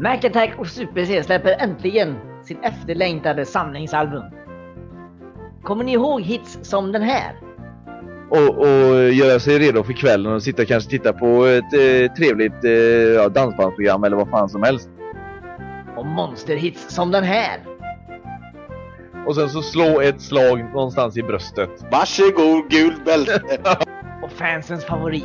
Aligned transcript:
Mac 0.00 0.18
Attack 0.24 0.54
och 0.58 0.66
Super 0.66 1.04
C 1.04 1.22
släpper 1.22 1.56
äntligen 1.58 2.16
sin 2.44 2.58
efterlängtade 2.62 3.44
samlingsalbum. 3.46 4.24
Kommer 5.62 5.84
ni 5.84 5.92
ihåg 5.92 6.20
hits 6.22 6.58
som 6.62 6.92
den 6.92 7.02
här? 7.02 7.40
Och, 8.30 8.58
och 8.58 9.12
göra 9.12 9.40
sig 9.40 9.58
redo 9.58 9.82
för 9.82 9.92
kvällen 9.92 10.32
och 10.32 10.42
sitta 10.42 10.64
kanske 10.64 10.90
titta 10.90 11.12
på 11.12 11.44
ett 11.44 11.72
eh, 11.72 12.12
trevligt 12.12 12.64
eh, 12.64 12.70
ja, 13.14 13.28
dansbandsprogram 13.28 14.04
eller 14.04 14.16
vad 14.16 14.30
fan 14.30 14.48
som 14.48 14.62
helst. 14.62 14.90
Och 15.96 16.06
monsterhits 16.06 16.94
som 16.94 17.10
den 17.10 17.24
här? 17.24 17.64
Och 19.26 19.34
sen 19.34 19.48
så 19.48 19.62
slå 19.62 20.00
ett 20.00 20.20
slag 20.20 20.58
någonstans 20.74 21.16
i 21.16 21.22
bröstet. 21.22 21.70
Varsågod, 21.90 22.70
gult 22.70 23.04
bälte. 23.04 23.42
Och 24.22 24.32
fansens 24.32 24.84
favorit? 24.84 25.24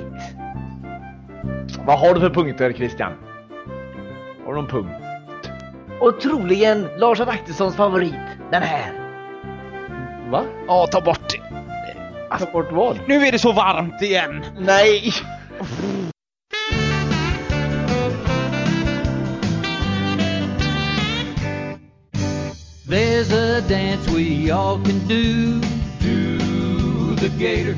Vad 1.85 1.99
har 1.99 2.13
du 2.13 2.19
för 2.19 2.29
punkter 2.29 2.73
Christian? 2.73 3.11
Har 4.45 4.53
någon 4.53 4.67
punkt? 4.67 4.91
Och 5.99 6.21
troligen 6.21 6.87
Lars 6.97 7.19
Adaktussons 7.19 7.75
favorit, 7.75 8.15
den 8.51 8.63
här. 8.63 8.93
Va? 10.31 10.43
Ja, 10.67 10.87
ta 10.91 11.01
bort 11.01 11.29
det. 11.29 11.41
Ta 12.39 12.51
bort 12.51 12.71
vad? 12.71 12.99
Nu 13.07 13.25
är 13.25 13.31
det 13.31 13.39
så 13.39 13.51
varmt 13.51 14.01
igen. 14.01 14.45
Nej! 14.59 15.13
There's 22.87 23.31
a 23.31 23.61
dance 23.69 24.09
we 24.09 24.51
all 24.51 24.83
can 24.83 25.07
do. 25.07 25.61
Do 25.99 27.15
the 27.15 27.29
gator. 27.39 27.75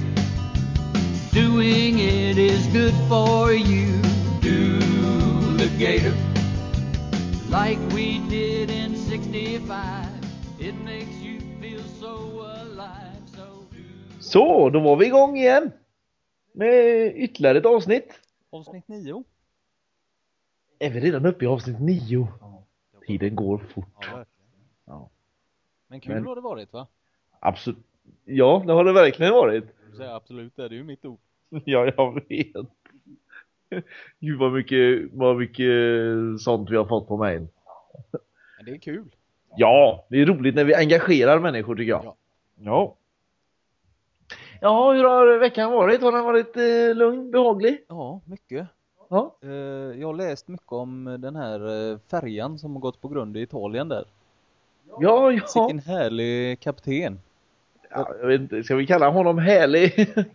Doing 1.31 1.99
it 1.99 2.37
is 2.37 2.67
good 2.67 2.93
for 3.09 3.53
you. 3.53 4.01
Do 4.41 4.79
the 5.57 5.69
gator. 5.77 6.32
Like 7.53 7.79
we 7.95 8.19
did 8.29 8.71
in 8.71 8.95
65. 8.95 9.69
It 10.59 10.75
makes 10.83 11.21
you 11.21 11.39
feel 11.61 11.79
so 11.99 12.41
alive. 12.41 13.27
So 13.27 13.45
do. 13.71 14.19
Så, 14.19 14.69
då 14.69 14.79
var 14.79 14.95
vi 14.95 15.05
igång 15.05 15.37
igen. 15.37 15.71
Med 16.51 17.05
ytterligare 17.15 17.57
ett 17.57 17.65
avsnitt. 17.65 18.19
Avsnitt 18.49 18.87
9. 18.87 19.23
Är 20.79 20.89
vi 20.89 20.99
redan 20.99 21.25
uppe 21.25 21.45
i 21.45 21.47
avsnitt 21.47 21.79
nio? 21.79 22.27
Tiden 23.07 23.35
går 23.35 23.57
fort. 23.57 23.85
Ja. 24.11 24.25
Ja. 24.85 25.09
Men 25.87 25.99
kul 25.99 26.13
Men- 26.13 26.25
har 26.25 26.35
det 26.35 26.41
varit 26.41 26.73
va? 26.73 26.87
Absolut. 27.39 27.79
Ja, 28.25 28.63
det 28.67 28.73
har 28.73 28.83
det 28.83 28.93
verkligen 28.93 29.33
varit. 29.33 29.63
Du 29.91 29.97
säger 29.97 30.15
absolut, 30.15 30.55
det 30.55 30.65
är 30.65 30.69
ju 30.69 30.83
mitt 30.83 31.05
ord. 31.05 31.19
Ja, 31.65 31.91
jag 31.97 32.13
vet. 32.29 32.67
Gud 34.19 34.39
vad 34.39 34.51
mycket, 34.51 35.09
vad 35.13 35.37
mycket 35.37 35.71
sånt 36.41 36.69
vi 36.69 36.77
har 36.77 36.85
fått 36.85 37.07
på 37.07 37.17
mail. 37.17 37.47
Men 38.57 38.65
det 38.65 38.71
är 38.71 38.77
kul. 38.77 39.15
Ja, 39.57 40.05
det 40.09 40.21
är 40.21 40.25
roligt 40.25 40.55
när 40.55 40.63
vi 40.63 40.75
engagerar 40.75 41.39
människor 41.39 41.75
tycker 41.75 41.89
jag. 41.89 42.05
Ja. 42.05 42.15
Ja. 42.59 42.95
Ja, 44.61 44.93
hur 44.93 45.03
har 45.03 45.37
veckan 45.37 45.71
varit? 45.71 46.01
Har 46.01 46.11
den 46.11 46.23
varit 46.23 46.57
eh, 46.57 46.95
lugn, 46.95 47.31
behaglig? 47.31 47.85
Ja, 47.87 48.21
mycket. 48.25 48.67
Ja. 49.09 49.35
Eh, 49.43 49.49
jag 49.99 50.07
har 50.07 50.13
läst 50.13 50.47
mycket 50.47 50.71
om 50.71 51.17
den 51.19 51.35
här 51.35 51.91
eh, 51.91 51.97
färjan 52.11 52.59
som 52.59 52.73
har 52.73 52.79
gått 52.79 53.01
på 53.01 53.07
grund 53.07 53.37
i 53.37 53.41
Italien 53.41 53.89
där. 53.89 54.05
Ja, 54.99 55.31
ja. 55.31 55.67
Vilken 55.67 55.79
härlig 55.79 56.59
kapten. 56.59 57.19
ja 57.89 58.15
jag 58.19 58.27
vet 58.27 58.41
inte, 58.41 58.63
ska 58.63 58.75
vi 58.75 58.87
kalla 58.87 59.09
honom 59.09 59.37
härlig? 59.37 60.13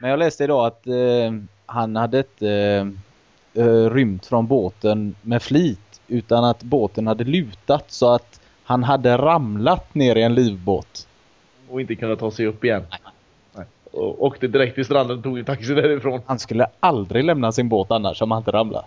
Men 0.00 0.10
jag 0.10 0.18
läste 0.18 0.44
idag 0.44 0.66
att 0.66 0.86
eh, 0.86 1.32
han 1.70 1.96
hade 1.96 2.18
inte 2.18 2.48
eh, 3.54 3.64
eh, 3.64 3.90
rymt 3.90 4.26
från 4.26 4.46
båten 4.46 5.14
med 5.22 5.42
flit 5.42 6.00
utan 6.08 6.44
att 6.44 6.62
båten 6.62 7.06
hade 7.06 7.24
lutat 7.24 7.84
så 7.88 8.14
att 8.14 8.40
han 8.64 8.84
hade 8.84 9.16
ramlat 9.16 9.94
ner 9.94 10.16
i 10.16 10.22
en 10.22 10.34
livbåt. 10.34 11.08
Och 11.68 11.80
inte 11.80 11.94
kunna 11.94 12.16
ta 12.16 12.30
sig 12.30 12.46
upp 12.46 12.64
igen. 12.64 12.82
Nej. 13.52 13.66
Och 13.92 14.24
åkte 14.24 14.48
direkt 14.48 14.74
till 14.74 14.84
stranden 14.84 15.18
och 15.18 15.24
tog 15.24 15.38
en 15.38 15.44
taxi 15.44 15.74
därifrån. 15.74 16.20
Han 16.26 16.38
skulle 16.38 16.66
aldrig 16.80 17.24
lämna 17.24 17.52
sin 17.52 17.68
båt 17.68 17.90
annars 17.90 18.22
om 18.22 18.30
han 18.30 18.40
inte 18.40 18.50
ramlade. 18.50 18.86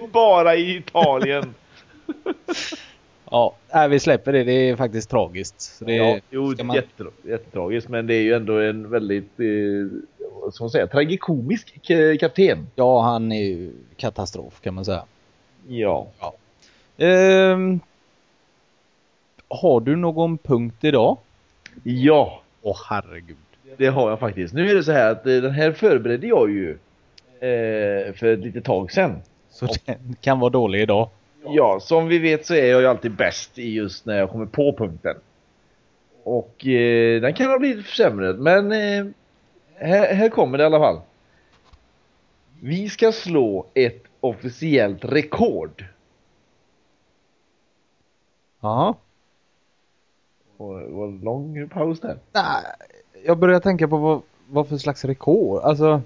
Bara 0.12 0.54
i 0.54 0.76
Italien. 0.76 1.54
Ja, 3.30 3.54
nej, 3.74 3.88
vi 3.88 4.00
släpper 4.00 4.32
det. 4.32 4.44
Det 4.44 4.52
är 4.52 4.76
faktiskt 4.76 5.10
tragiskt. 5.10 5.60
Så 5.60 5.84
det 5.84 5.94
ja, 5.94 6.18
jo, 6.30 6.54
man- 6.64 6.76
jätte, 6.76 7.04
jättetragiskt. 7.22 7.88
Men 7.88 8.06
det 8.06 8.14
är 8.14 8.22
ju 8.22 8.34
ändå 8.34 8.58
en 8.58 8.90
väldigt, 8.90 9.40
eh, 9.40 10.46
man 10.60 10.70
säga, 10.70 10.86
tragikomisk 10.86 11.80
kapten. 12.20 12.66
Ja, 12.74 13.02
han 13.02 13.32
är 13.32 13.44
ju 13.44 13.72
katastrof 13.96 14.60
kan 14.60 14.74
man 14.74 14.84
säga. 14.84 15.04
Ja. 15.68 16.06
Ehm, 16.96 17.80
har 19.48 19.80
du 19.80 19.96
någon 19.96 20.38
punkt 20.38 20.84
idag? 20.84 21.16
Ja, 21.82 22.42
Åh 22.62 22.76
herregud. 22.90 23.36
det 23.76 23.86
har 23.86 24.10
jag 24.10 24.20
faktiskt. 24.20 24.54
Nu 24.54 24.70
är 24.70 24.74
det 24.74 24.84
så 24.84 24.92
här 24.92 25.10
att 25.10 25.26
eh, 25.26 25.32
den 25.36 25.50
här 25.50 25.72
förberedde 25.72 26.26
jag 26.26 26.50
ju 26.50 26.70
eh, 27.40 28.12
för 28.14 28.26
ett 28.26 28.38
litet 28.38 28.64
tag 28.64 28.92
sedan. 28.92 29.22
Så 29.50 29.66
den 29.84 30.16
kan 30.20 30.40
vara 30.40 30.50
dålig 30.50 30.82
idag. 30.82 31.08
Ja, 31.54 31.80
som 31.80 32.08
vi 32.08 32.18
vet 32.18 32.46
så 32.46 32.54
är 32.54 32.66
jag 32.66 32.80
ju 32.80 32.86
alltid 32.86 33.12
bäst 33.16 33.58
i 33.58 33.74
just 33.74 34.06
när 34.06 34.18
jag 34.18 34.30
kommer 34.30 34.46
på 34.46 34.72
punkten. 34.72 35.16
Och 36.22 36.66
eh, 36.66 37.20
den 37.20 37.34
kan 37.34 37.50
ha 37.50 37.58
blivit 37.58 37.86
försämrad, 37.86 38.38
men 38.38 38.72
eh, 38.72 39.06
här, 39.74 40.14
här 40.14 40.28
kommer 40.28 40.58
det 40.58 40.62
i 40.62 40.66
alla 40.66 40.78
fall. 40.78 41.00
Vi 42.60 42.88
ska 42.88 43.12
slå 43.12 43.66
ett 43.74 44.02
officiellt 44.20 45.04
rekord. 45.04 45.84
Ja. 48.60 48.94
En 50.58 51.20
lång 51.20 51.68
paus 51.68 52.00
där. 52.00 52.18
Nej, 52.32 52.64
jag 53.24 53.38
börjar 53.38 53.60
tänka 53.60 53.88
på 53.88 53.96
vad, 53.96 54.22
vad 54.48 54.68
för 54.68 54.76
slags 54.76 55.04
rekord. 55.04 55.62
Alltså, 55.62 56.02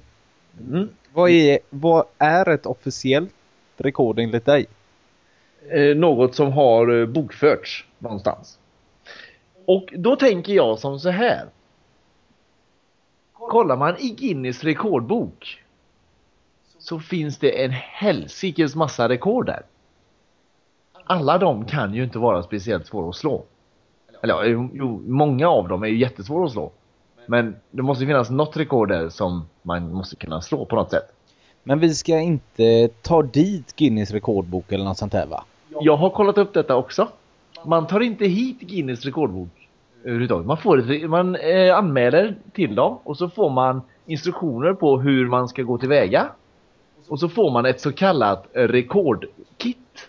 Mm. 0.61 0.89
vad 1.13 1.31
är, 1.31 1.59
vad 1.71 2.05
är 2.19 2.49
ett 2.49 2.67
officiellt 2.67 3.33
rekord 3.77 4.19
enligt 4.19 4.45
dig? 4.45 4.67
Eh, 5.71 5.97
något 5.97 6.35
som 6.35 6.53
har 6.53 7.01
eh, 7.01 7.07
bokförts 7.07 7.87
någonstans. 7.99 8.59
Och 9.65 9.95
då 9.97 10.17
tänker 10.17 10.53
jag 10.53 10.79
som 10.79 11.01
så 11.01 11.11
här. 11.11 11.47
Kollar 13.33 13.77
man 13.77 13.97
i 13.99 14.11
Guinness 14.11 14.65
rekordbok 14.65 15.63
så 16.79 17.01
finns 17.01 17.39
det 17.39 17.65
en 17.65 17.71
helsikes 17.71 18.75
massa 18.75 19.09
rekord 19.09 19.47
där. 19.47 19.63
Alla 21.05 21.39
de 21.39 21.65
kan 21.65 21.95
ju 21.95 22.05
inte 22.05 22.19
vara 22.19 22.43
speciellt 22.43 22.87
svåra 22.87 23.09
att 23.09 23.17
slå. 23.17 23.45
Eller 24.23 24.45
jo, 24.45 24.71
jo, 24.75 25.03
många 25.07 25.49
av 25.49 25.69
dem 25.69 25.83
är 25.83 25.87
ju 25.87 25.99
jättesvåra 25.99 26.45
att 26.45 26.53
slå. 26.53 26.73
Men 27.27 27.57
det 27.71 27.83
måste 27.83 28.07
finnas 28.07 28.31
något 28.31 28.57
rekord 28.57 28.89
där 28.89 29.09
som 29.09 29.49
man 29.63 29.93
måste 29.93 30.17
kunna 30.17 30.41
slå 30.41 30.65
på 30.65 30.77
något 30.77 30.91
sätt. 30.91 31.13
Men 31.63 31.79
vi 31.79 31.95
ska 31.95 32.19
inte 32.19 32.89
ta 33.03 33.23
dit 33.23 33.77
Guinness 33.77 34.11
rekordbok 34.11 34.73
eller 34.73 34.85
något 34.85 34.99
sånt 34.99 35.13
här 35.13 35.27
va? 35.27 35.45
Jag 35.81 35.97
har 35.97 36.11
kollat 36.11 36.39
upp 36.39 36.55
detta 36.55 36.77
också. 36.77 37.09
Man 37.65 37.87
tar 37.87 38.01
inte 38.01 38.27
hit 38.27 38.61
Guinness 38.61 39.05
rekordbok 39.05 39.69
överhuvudtaget. 40.05 40.47
Man, 40.47 40.57
får 40.57 40.93
ett, 40.93 41.11
man 41.11 41.37
eh, 41.37 41.77
anmäler 41.77 42.35
till 42.53 42.75
dem 42.75 42.99
och 43.05 43.17
så 43.17 43.29
får 43.29 43.51
man 43.51 43.83
instruktioner 44.07 44.75
på 44.75 45.01
hur 45.01 45.29
man 45.29 45.49
ska 45.49 45.63
gå 45.63 45.79
tillväga. 45.79 46.29
Och 47.09 47.21
så 47.21 47.29
får 47.29 47.51
man 47.51 47.67
ett 47.67 47.81
så 47.81 47.93
kallat 47.93 48.47
rekordkit 48.53 50.09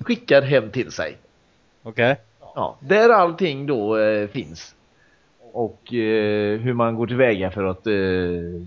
skickad 0.00 0.44
hem 0.44 0.70
till 0.70 0.92
sig. 0.92 1.16
Okej. 1.82 2.16
Ja, 2.54 2.76
där 2.80 3.08
allting 3.08 3.66
då 3.66 3.98
eh, 3.98 4.28
finns. 4.28 4.75
Och 5.56 5.94
eh, 5.94 6.58
hur 6.60 6.72
man 6.72 6.94
går 6.96 7.06
tillväga 7.06 7.50
för 7.50 7.64
att 7.64 7.86
eh, 7.86 7.92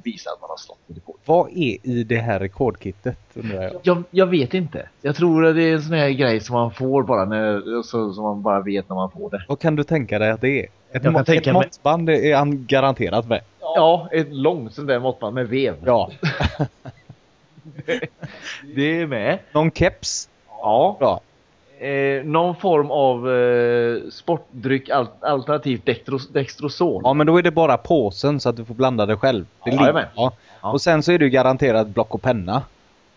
visa 0.03 0.29
att 0.29 0.41
man 0.41 0.49
har 0.49 0.57
slått 0.57 0.77
rekord. 0.87 1.15
Vad 1.25 1.49
är 1.49 1.77
i 1.87 2.03
det 2.03 2.15
här 2.17 2.39
rekordkittet 2.39 3.17
jag? 3.33 3.71
Jag, 3.83 4.03
jag 4.11 4.25
vet 4.27 4.53
inte. 4.53 4.89
Jag 5.01 5.15
tror 5.15 5.45
att 5.45 5.55
det 5.55 5.63
är 5.63 5.73
en 5.73 5.81
sån 5.81 5.93
här 5.93 6.09
grej 6.09 6.39
som 6.39 6.53
man 6.53 6.71
får 6.71 7.03
bara 7.03 7.25
när, 7.25 7.81
så, 7.83 8.13
som 8.13 8.23
man 8.23 8.41
bara 8.41 8.61
vet 8.61 8.89
när 8.89 8.95
man 8.95 9.11
får 9.11 9.29
det. 9.29 9.45
Vad 9.47 9.59
kan 9.59 9.75
du 9.75 9.83
tänka 9.83 10.19
dig 10.19 10.31
att 10.31 10.41
det 10.41 10.59
är? 10.59 10.67
Ett, 10.91 11.03
må- 11.11 11.19
ett 11.19 11.27
mig- 11.45 11.53
måttband 11.53 12.09
är 12.09 12.35
han 12.35 12.65
garanterat 12.65 13.27
med. 13.27 13.41
Ja, 13.61 14.09
ett 14.11 14.33
långt 14.33 14.73
sånt 14.73 14.87
där 14.87 14.99
måttband 14.99 15.35
med 15.35 15.47
vev. 15.47 15.75
Ja. 15.85 16.11
Det 18.75 19.01
är 19.01 19.07
med. 19.07 19.39
Någon 19.51 19.71
keps? 19.71 20.29
Ja. 20.47 20.95
Bra. 20.99 21.21
Eh, 21.81 22.23
någon 22.25 22.55
form 22.55 22.91
av 22.91 23.31
eh, 23.31 24.09
sportdryck 24.11 24.89
al 24.89 25.07
alternativt 25.19 25.85
dextros 25.85 26.27
dextrosol. 26.29 27.01
Ja 27.05 27.13
men 27.13 27.27
då 27.27 27.37
är 27.37 27.41
det 27.43 27.51
bara 27.51 27.77
påsen 27.77 28.39
så 28.39 28.49
att 28.49 28.55
du 28.57 28.65
får 28.65 28.73
blanda 28.73 29.05
det 29.05 29.15
själv. 29.17 29.45
Det 29.65 29.71
Ja, 29.71 29.77
ligger- 29.85 30.09
ja. 30.15 30.31
Ja. 30.61 30.71
Och 30.71 30.81
sen 30.81 31.03
så 31.03 31.11
är 31.11 31.19
ju 31.19 31.29
garanterat 31.29 31.87
block 31.87 32.15
och 32.15 32.21
penna. 32.21 32.61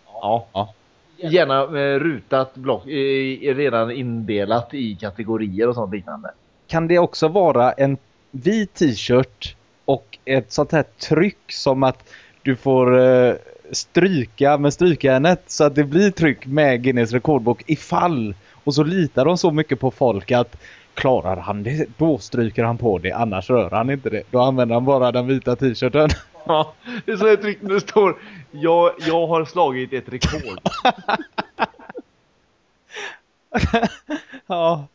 Ja. 0.05 0.45
Ja. 0.53 0.73
Gärna 1.17 1.61
eh, 1.63 1.99
rutat 1.99 2.55
block, 2.55 2.87
eh, 2.87 3.55
redan 3.55 3.91
indelat 3.91 4.73
i 4.73 4.95
kategorier 4.95 5.67
och 5.69 5.75
sånt 5.75 5.93
liknande. 5.93 6.31
Kan 6.67 6.87
det 6.87 6.99
också 6.99 7.27
vara 7.27 7.71
en 7.71 7.97
vit 8.31 8.73
t-shirt 8.73 9.55
och 9.85 10.17
ett 10.25 10.51
sånt 10.51 10.71
här 10.71 10.83
tryck 11.09 11.51
som 11.51 11.83
att 11.83 12.09
du 12.41 12.55
får 12.55 12.99
eh, 12.99 13.33
stryka 13.71 14.57
med 14.57 14.73
strykjärnet 14.73 15.43
så 15.47 15.63
att 15.63 15.75
det 15.75 15.83
blir 15.83 16.11
tryck 16.11 16.45
med 16.45 16.83
Guinness 16.83 17.11
rekordbok 17.11 17.63
ifall. 17.65 18.35
Och 18.63 18.75
så 18.75 18.83
litar 18.83 19.25
de 19.25 19.37
så 19.37 19.51
mycket 19.51 19.79
på 19.79 19.91
folk 19.91 20.31
att 20.31 20.55
klarar 20.93 21.37
han 21.37 21.63
det, 21.63 21.87
då 21.97 22.17
stryker 22.17 22.63
han 22.63 22.77
på 22.77 22.97
det, 22.97 23.11
annars 23.11 23.49
rör 23.49 23.69
han 23.69 23.89
inte 23.89 24.09
det. 24.09 24.23
Då 24.31 24.39
använder 24.39 24.75
han 24.75 24.85
bara 24.85 25.11
den 25.11 25.27
vita 25.27 25.55
t-shirten. 25.55 26.09
Ja, 26.45 26.73
det 27.05 27.11
är 27.11 27.17
så 27.17 27.27
ett 27.27 27.41
tryck 27.41 27.57
det 27.61 27.81
står 27.81 28.17
jag, 28.51 28.91
jag 28.99 29.27
har 29.27 29.45
slagit 29.45 29.93
ett 29.93 30.09
rekord. 30.09 30.59
ja, 34.47 34.87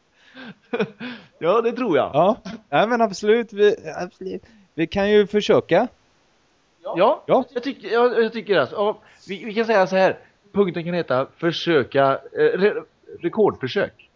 Ja, 1.39 1.61
det 1.61 1.73
tror 1.73 1.97
jag. 1.97 2.11
ja. 2.15 2.37
Nej 2.69 2.87
men 2.87 3.03
absolut 3.03 3.53
vi, 3.53 3.77
absolut. 3.97 4.43
vi 4.75 4.87
kan 4.87 5.11
ju 5.11 5.27
försöka. 5.27 5.89
Ja, 6.83 7.23
Ja. 7.27 7.45
Jag, 7.55 7.63
tycker, 7.63 7.89
jag, 7.89 8.25
jag 8.25 8.33
tycker 8.33 8.59
alltså. 8.59 8.77
Ja, 8.77 8.99
vi, 9.29 9.45
vi 9.45 9.55
kan 9.55 9.65
säga 9.65 9.87
så 9.87 9.97
här. 9.97 10.19
Punkten 10.53 10.85
kan 10.85 10.95
heta 10.95 11.27
försöka, 11.37 12.13
eh, 12.13 12.73
rekordförsök. 13.21 14.09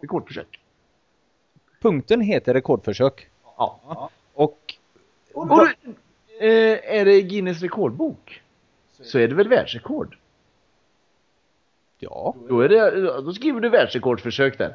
Rekordförsök. 0.00 0.60
Punkten 1.80 2.20
heter 2.20 2.54
rekordförsök. 2.54 3.28
Ja. 3.56 4.10
Och 4.34 4.74
Och 5.34 5.46
då, 5.48 5.66
eh, 6.40 6.96
är 6.98 7.04
det 7.04 7.22
Guinness 7.22 7.62
rekordbok 7.62 8.42
så 9.02 9.18
är 9.18 9.28
det 9.28 9.34
väl 9.34 9.48
världsrekord? 9.48 10.16
ja, 11.98 12.34
Då, 12.48 12.60
är 12.60 12.68
det, 12.68 13.00
då 13.22 13.32
skriver 13.32 13.60
du 13.60 13.68
världsrekordförsök 13.68 14.58
där. 14.58 14.74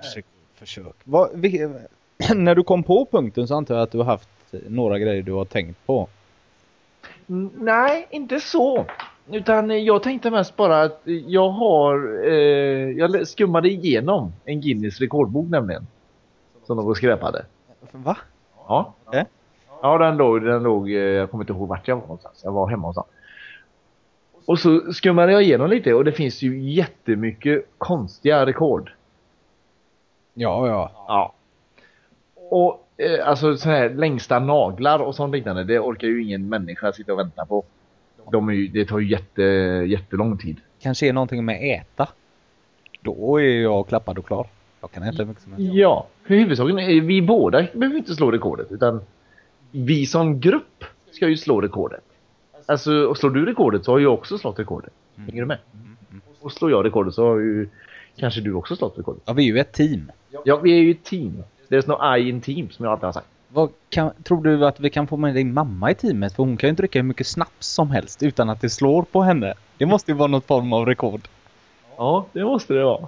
försök. 0.55 0.95
Vad, 1.03 1.29
vi, 1.33 1.67
när 2.35 2.55
du 2.55 2.63
kom 2.63 2.83
på 2.83 3.05
punkten 3.11 3.47
så 3.47 3.55
antar 3.55 3.75
jag 3.75 3.81
att 3.83 3.91
du 3.91 3.97
har 3.97 4.05
haft 4.05 4.29
några 4.51 4.99
grejer 4.99 5.23
du 5.23 5.31
har 5.31 5.45
tänkt 5.45 5.85
på. 5.85 6.07
Nej, 7.57 8.07
inte 8.11 8.39
så. 8.39 8.85
Utan 9.31 9.71
eh, 9.71 9.77
jag 9.77 10.03
tänkte 10.03 10.31
mest 10.31 10.55
bara 10.55 10.81
att 10.81 11.01
jag 11.05 11.49
har, 11.49 12.23
eh, 12.27 12.89
jag 12.91 13.27
skummade 13.27 13.69
igenom 13.69 14.33
en 14.45 14.61
Guinness 14.61 14.99
rekordbok 14.99 15.49
nämligen. 15.49 15.87
Som 16.63 16.77
de 16.77 16.95
skräpade. 16.95 17.45
Va? 17.91 18.17
Ja. 18.67 18.93
Okej. 19.05 19.25
Ja, 19.81 19.97
den 19.97 20.17
låg, 20.17 20.41
den 20.41 20.63
låg, 20.63 20.89
eh, 20.89 20.95
jag 20.95 21.31
kommer 21.31 21.43
inte 21.43 21.53
ihåg 21.53 21.67
vart 21.67 21.87
jag 21.87 21.95
var 21.95 22.01
någonstans. 22.01 22.41
Jag 22.43 22.51
var 22.51 22.67
hemma 22.69 22.87
hos 22.87 22.95
honom. 22.95 23.09
Och 24.45 24.59
så 24.59 24.93
skummade 24.93 25.31
jag 25.31 25.43
igenom 25.43 25.69
lite 25.69 25.93
och 25.93 26.03
det 26.03 26.11
finns 26.11 26.41
ju 26.41 26.59
jättemycket 26.61 27.65
konstiga 27.77 28.45
rekord. 28.45 28.91
Ja, 30.33 30.67
ja. 30.67 30.91
Ja. 31.07 31.33
Och 32.49 32.87
eh, 32.97 33.27
alltså 33.27 33.57
så 33.57 33.69
här 33.69 33.89
längsta 33.89 34.39
naglar 34.39 34.99
och 34.99 35.15
sånt 35.15 35.31
liknande, 35.35 35.63
det 35.63 35.79
orkar 35.79 36.07
ju 36.07 36.23
ingen 36.23 36.49
människa 36.49 36.93
sitta 36.93 37.13
och 37.13 37.19
vänta 37.19 37.45
på. 37.45 37.63
De 38.31 38.49
är 38.49 38.69
det 38.73 38.85
tar 38.85 38.99
ju 38.99 39.07
jätte, 39.07 39.41
jättelång 39.87 40.37
tid. 40.37 40.57
Kanske 40.81 41.07
är 41.07 41.13
någonting 41.13 41.45
med 41.45 41.79
äta. 41.79 42.07
Då 43.01 43.41
är 43.41 43.61
jag 43.61 43.87
klappad 43.87 44.17
och 44.17 44.27
klar. 44.27 44.47
Jag 44.81 44.91
kan 44.91 45.03
äta 45.03 45.17
hur 45.17 45.25
mycket 45.25 45.43
som 45.43 45.53
helst. 45.53 45.73
Ja, 45.73 46.07
för 46.27 46.35
huvudsaken 46.35 46.79
är 46.79 47.01
vi 47.01 47.21
båda 47.21 47.67
behöver 47.73 47.97
inte 47.97 48.15
slå 48.15 48.31
rekordet 48.31 48.71
utan 48.71 49.01
vi 49.71 50.05
som 50.05 50.39
grupp 50.39 50.83
ska 51.11 51.27
ju 51.27 51.37
slå 51.37 51.61
rekordet. 51.61 52.03
Alltså, 52.65 53.05
och 53.05 53.17
slår 53.17 53.29
du 53.29 53.45
rekordet 53.45 53.85
så 53.85 53.91
har 53.91 53.99
jag 53.99 54.13
också 54.13 54.37
slått 54.37 54.59
rekordet. 54.59 54.93
Hänger 55.15 55.41
du 55.41 55.45
med? 55.45 55.57
Och 56.41 56.51
slår 56.51 56.71
jag 56.71 56.85
rekordet 56.85 57.13
så 57.13 57.27
har 57.27 57.39
ju 57.39 57.69
kanske 58.17 58.41
du 58.41 58.53
också 58.53 58.75
slått 58.75 58.97
rekordet. 58.97 59.23
Ja, 59.25 59.33
vi 59.33 59.43
är 59.43 59.53
ju 59.53 59.59
ett 59.59 59.73
team. 59.73 60.11
Ja, 60.45 60.57
vi 60.57 60.71
är 60.71 60.81
ju 60.81 60.91
ett 60.91 61.03
team. 61.03 61.43
There's 61.69 61.87
no 61.87 62.17
I 62.17 62.29
in 62.29 62.41
team 62.41 62.69
som 62.69 62.85
jag 62.85 62.91
alltid 62.91 63.05
har 63.05 63.11
sagt. 63.11 63.27
Vad 63.55 63.69
kan, 63.89 64.11
tror 64.23 64.43
du 64.43 64.65
att 64.67 64.79
vi 64.79 64.89
kan 64.89 65.07
få 65.07 65.17
med 65.17 65.35
din 65.35 65.53
mamma 65.53 65.91
i 65.91 65.95
teamet? 65.95 66.35
För 66.35 66.43
hon 66.43 66.57
kan 66.57 66.67
ju 66.67 66.69
inte 66.69 66.81
dricka 66.81 66.99
hur 66.99 67.03
mycket 67.03 67.27
snaps 67.27 67.67
som 67.67 67.91
helst 67.91 68.23
utan 68.23 68.49
att 68.49 68.61
det 68.61 68.69
slår 68.69 69.03
på 69.03 69.21
henne. 69.21 69.53
Det 69.77 69.85
måste 69.85 70.11
ju 70.11 70.17
vara 70.17 70.27
något 70.27 70.45
form 70.47 70.73
av 70.73 70.85
rekord. 70.85 71.27
Ja, 71.97 72.25
det 72.33 72.43
måste 72.43 72.73
det 72.73 72.83
vara. 72.83 73.07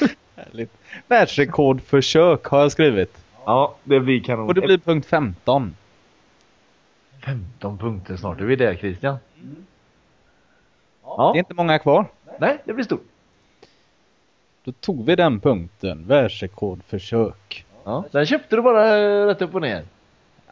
Härligt. 0.36 0.72
Världsrekordförsök 1.08 2.44
har 2.44 2.60
jag 2.60 2.72
skrivit. 2.72 3.18
Ja, 3.44 3.74
det 3.84 4.00
blir 4.00 4.20
kanon. 4.20 4.48
Och 4.48 4.54
det 4.54 4.60
blir 4.60 4.78
punkt 4.78 5.06
15. 5.06 5.76
15 7.24 7.78
punkter 7.78 8.16
snart. 8.16 8.40
Är 8.40 8.44
vi 8.44 8.56
där 8.56 8.74
Christian? 8.74 9.16
Det 9.34 9.40
är 9.50 11.14
Ja. 11.16 11.32
inte 11.36 11.54
många 11.54 11.78
kvar. 11.78 12.06
Nej, 12.40 12.58
det 12.64 12.72
blir 12.72 12.84
stort. 12.84 13.04
Då 14.64 14.72
tog 14.72 15.04
vi 15.06 15.16
den 15.16 15.40
punkten. 15.40 16.06
Världsrekordförsök. 16.06 17.65
Ja. 17.86 18.04
Sen 18.12 18.26
köpte 18.26 18.56
du 18.56 18.62
bara 18.62 18.98
eh, 18.98 19.26
rätt 19.26 19.42
upp 19.42 19.54
och 19.54 19.60
ner. 19.60 19.82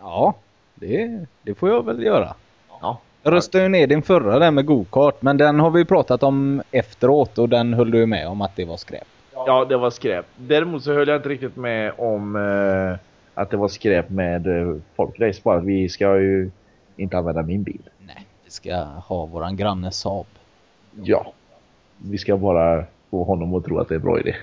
Ja, 0.01 0.35
det, 0.75 1.27
det 1.43 1.55
får 1.55 1.69
jag 1.69 1.87
väl 1.87 2.03
göra. 2.03 2.35
Ja. 2.81 3.01
Jag 3.23 3.33
röstade 3.33 3.65
ju 3.65 3.69
ner 3.71 3.87
din 3.87 4.03
förra 4.03 4.39
där 4.39 4.51
med 4.51 4.67
go-kart, 4.67 5.23
men 5.23 5.37
den 5.37 5.61
har 5.61 5.71
vi 5.71 5.85
pratat 5.85 6.23
om 6.23 6.63
efteråt 6.71 7.39
och 7.39 7.49
den 7.49 7.75
höll 7.75 7.91
du 7.91 8.07
med 8.07 8.29
om 8.29 8.41
att 8.41 8.57
det 8.57 8.65
var 8.65 8.77
skräp. 8.77 9.07
Ja, 9.35 9.65
det 9.65 9.77
var 9.77 9.91
skräp. 9.91 10.27
Däremot 10.37 10.83
så 10.85 10.93
höll 10.93 11.09
jag 11.09 11.17
inte 11.17 11.29
riktigt 11.29 11.57
med 11.57 11.93
om 11.99 12.37
eh, 12.37 12.99
att 13.35 13.51
det 13.51 13.57
var 13.57 13.69
skräp 13.69 14.11
med 14.11 14.47
eh, 14.47 14.77
folkrace. 14.97 15.41
Bara 15.45 15.59
att 15.59 15.65
vi 15.65 15.89
ska 15.89 16.21
ju 16.21 16.51
inte 16.97 17.19
använda 17.19 17.43
min 17.43 17.63
bil. 17.63 17.83
Nej, 17.99 18.27
vi 18.45 18.51
ska 18.51 18.75
ha 18.85 19.27
våran 19.27 19.57
granne 19.57 19.91
Saab. 19.91 20.27
Ja. 21.03 21.33
Vi 21.99 22.19
ska 22.19 22.37
bara 22.37 22.85
få 23.11 23.25
honom 23.25 23.55
att 23.55 23.65
tro 23.65 23.79
att 23.79 23.89
det 23.89 23.95
är 23.95 23.97
en 23.97 24.03
bra 24.05 24.21
idé. 24.21 24.35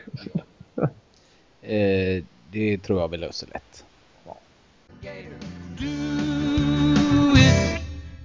Eh, 1.63 2.23
det 2.51 2.77
tror 2.77 2.99
jag 2.99 3.07
vi 3.07 3.17
löser 3.17 3.47
lätt. 3.47 3.83
it. 5.03 5.41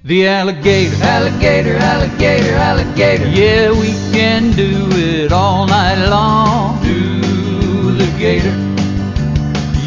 The 0.08 0.28
alligator, 0.28 1.02
alligator, 1.02 1.76
alligator, 1.76 2.54
alligator. 2.54 3.26
Yeah, 3.26 3.70
we 3.70 3.92
can 4.12 4.52
do 4.52 4.88
it 4.96 5.32
all 5.32 5.66
night 5.66 6.08
long. 6.08 6.78
Do 6.82 7.90
the 7.96 8.06
gator. 8.20 8.54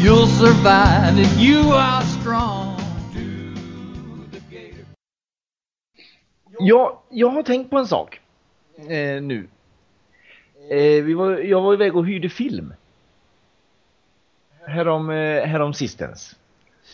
You'll 0.02 0.26
survive 0.26 1.18
if 1.18 1.38
you 1.38 1.72
are 1.72 2.02
strong. 2.02 2.76
Do 3.14 4.26
the 4.32 4.40
gator. 4.50 4.84
Ja, 6.58 7.02
jag 7.10 7.28
har 7.30 7.42
tänkt 7.42 7.70
på 7.70 7.78
en 7.78 7.86
sak. 7.86 8.20
Eh, 8.76 9.22
nu. 9.22 9.48
Eh, 10.70 11.04
vi 11.04 11.14
var, 11.14 11.38
jag 11.38 11.60
var 11.60 11.74
iväg 11.74 11.96
och 11.96 12.06
hyrde 12.06 12.28
film. 12.28 12.74
Härom, 14.66 15.10
eh, 15.10 15.44
härom 15.44 15.74
sistens. 15.74 16.36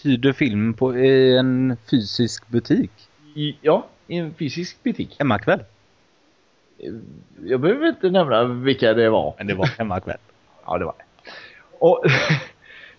Hyrde 0.02 0.32
film 0.34 0.74
på 0.74 0.98
i 0.98 1.36
en 1.36 1.76
fysisk 1.90 2.48
butik. 2.48 2.90
I, 3.34 3.56
ja, 3.60 3.86
i 4.06 4.16
en 4.16 4.34
fysisk 4.34 4.82
butik. 4.82 5.16
Hemmakväll. 5.18 5.64
Jag 7.44 7.60
behöver 7.60 7.88
inte 7.88 8.10
nämna 8.10 8.44
vilka 8.44 8.94
det 8.94 9.10
var. 9.10 9.34
Men 9.38 9.46
det 9.46 9.54
var 9.54 9.66
hemmakväll. 9.66 10.18
Ja, 10.68 10.78
det 10.78 10.84
var 10.84 10.94
det. 10.98 11.30
Och 11.78 12.04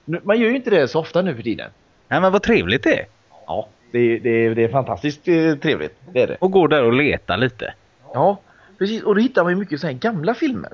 man 0.23 0.39
gör 0.39 0.49
ju 0.49 0.55
inte 0.55 0.69
det 0.69 0.87
så 0.87 0.99
ofta 0.99 1.21
nu 1.21 1.35
för 1.35 1.43
tiden. 1.43 1.71
Nej 2.07 2.21
men 2.21 2.31
vad 2.31 2.43
trevligt 2.43 2.83
det 2.83 2.99
är. 2.99 3.05
Ja, 3.47 3.67
det, 3.91 4.19
det, 4.19 4.53
det 4.53 4.63
är 4.63 4.69
fantastiskt 4.69 5.27
eh, 5.27 5.55
trevligt. 5.55 5.95
Det 6.13 6.21
är 6.21 6.27
det. 6.27 6.37
Och 6.39 6.51
gå 6.51 6.67
där 6.67 6.83
och 6.83 6.93
leta 6.93 7.35
lite. 7.35 7.73
Ja, 8.13 8.37
precis. 8.77 9.03
Och 9.03 9.15
då 9.15 9.21
hittar 9.21 9.43
man 9.43 9.53
ju 9.53 9.59
mycket 9.59 9.81
så 9.81 9.87
här 9.87 9.93
gamla 9.93 10.33
filmer. 10.33 10.71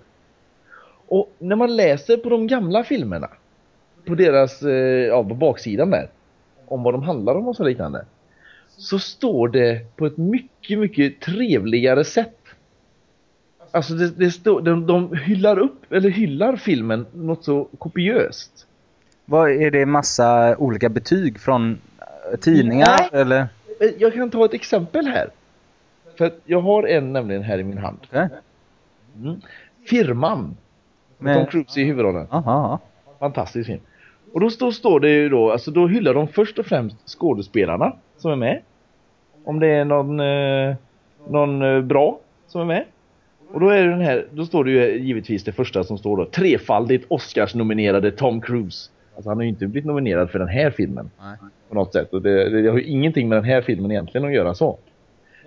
Och 1.07 1.35
när 1.39 1.55
man 1.55 1.75
läser 1.75 2.17
på 2.17 2.29
de 2.29 2.47
gamla 2.47 2.83
filmerna, 2.83 3.29
på 4.05 4.15
deras, 4.15 4.61
eh, 4.61 4.71
ja, 5.07 5.23
på 5.23 5.33
baksidan 5.35 5.89
där, 5.89 6.09
om 6.67 6.83
vad 6.83 6.93
de 6.93 7.03
handlar 7.03 7.35
om 7.35 7.47
och 7.47 7.55
så 7.55 7.63
liknande, 7.63 8.05
så 8.77 8.99
står 8.99 9.47
det 9.47 9.95
på 9.97 10.05
ett 10.05 10.17
mycket, 10.17 10.79
mycket 10.79 11.19
trevligare 11.21 12.03
sätt. 12.03 12.37
Alltså 13.71 13.93
det, 13.93 14.09
det 14.09 14.31
står, 14.31 14.61
de, 14.61 14.87
de 14.87 15.15
hyllar 15.17 15.59
upp, 15.59 15.93
eller 15.93 16.09
hyllar 16.09 16.55
filmen 16.55 17.05
något 17.13 17.43
så 17.43 17.67
kopiöst. 17.77 18.67
Vad 19.25 19.51
är 19.51 19.71
det 19.71 19.85
massa 19.85 20.57
olika 20.57 20.89
betyg 20.89 21.39
från 21.39 21.77
eh, 22.31 22.39
tidningar 22.39 22.97
Nej. 23.11 23.21
eller? 23.21 23.39
Eh, 23.79 23.89
Jag 23.97 24.13
kan 24.13 24.29
ta 24.29 24.45
ett 24.45 24.53
exempel 24.53 25.07
här. 25.07 25.29
För 26.17 26.31
jag 26.45 26.61
har 26.61 26.83
en 26.87 27.13
nämligen 27.13 27.43
här 27.43 27.57
i 27.57 27.63
min 27.63 27.77
hand. 27.77 27.97
Okej. 28.09 28.27
Mm. 29.17 29.41
Firman. 29.89 30.57
Med- 31.17 31.35
Tom 31.37 31.45
Cruise 31.45 31.81
i 31.81 31.83
huvudrollen. 31.83 32.27
Aha. 32.29 32.79
Fantastisk 33.19 33.67
film. 33.67 33.81
Och 34.33 34.39
då 34.39 34.49
står, 34.49 34.71
står 34.71 34.99
det 34.99 35.09
ju 35.09 35.29
då, 35.29 35.51
alltså 35.51 35.71
då 35.71 35.87
hyllar 35.87 36.13
de 36.13 36.27
först 36.27 36.59
och 36.59 36.65
främst 36.65 37.09
skådespelarna 37.09 37.93
som 38.17 38.31
är 38.31 38.35
med. 38.35 38.61
Om 39.43 39.59
det 39.59 39.67
är 39.67 39.85
någon, 39.85 40.19
eh, 40.19 40.75
någon 41.29 41.61
eh, 41.61 41.81
bra 41.81 42.19
som 42.47 42.61
är 42.61 42.65
med. 42.65 42.85
Och 43.53 43.59
då 43.59 43.69
är 43.69 43.83
det 43.83 43.89
den 43.89 44.01
här, 44.01 44.25
då 44.31 44.45
står 44.45 44.63
det 44.63 44.71
ju 44.71 44.97
givetvis 44.97 45.43
det 45.43 45.51
första 45.51 45.83
som 45.83 45.97
står 45.97 46.17
då. 46.17 46.25
Trefaldigt 46.25 47.05
Oscars-nominerade 47.09 48.11
Tom 48.11 48.41
Cruise. 48.41 48.89
Alltså 49.15 49.29
han 49.29 49.37
har 49.37 49.43
ju 49.43 49.49
inte 49.49 49.67
blivit 49.67 49.87
nominerad 49.87 50.29
för 50.29 50.39
den 50.39 50.47
här 50.47 50.71
filmen. 50.71 51.11
Nej. 51.21 51.37
På 51.69 51.75
något 51.75 51.93
sätt. 51.93 52.13
Och 52.13 52.21
det, 52.21 52.61
det 52.61 52.69
har 52.69 52.77
ju 52.77 52.83
ingenting 52.83 53.29
med 53.29 53.37
den 53.37 53.45
här 53.45 53.61
filmen 53.61 53.91
egentligen 53.91 54.27
att 54.27 54.33
göra 54.33 54.53
så. 54.53 54.77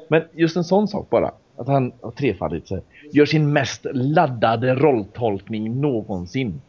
Men 0.09 0.23
just 0.33 0.57
en 0.57 0.65
sån 0.65 0.89
sak 0.89 1.11
bara. 1.11 1.31
Att 1.57 1.69
han 1.69 1.93
trefaldigt 2.19 2.69
så 2.69 2.75
här, 2.75 2.85
gör 3.13 3.27
sin 3.27 3.53
mest 3.53 3.87
laddade 3.93 4.75
rolltolkning 4.75 5.81
någonsin. 5.81 6.61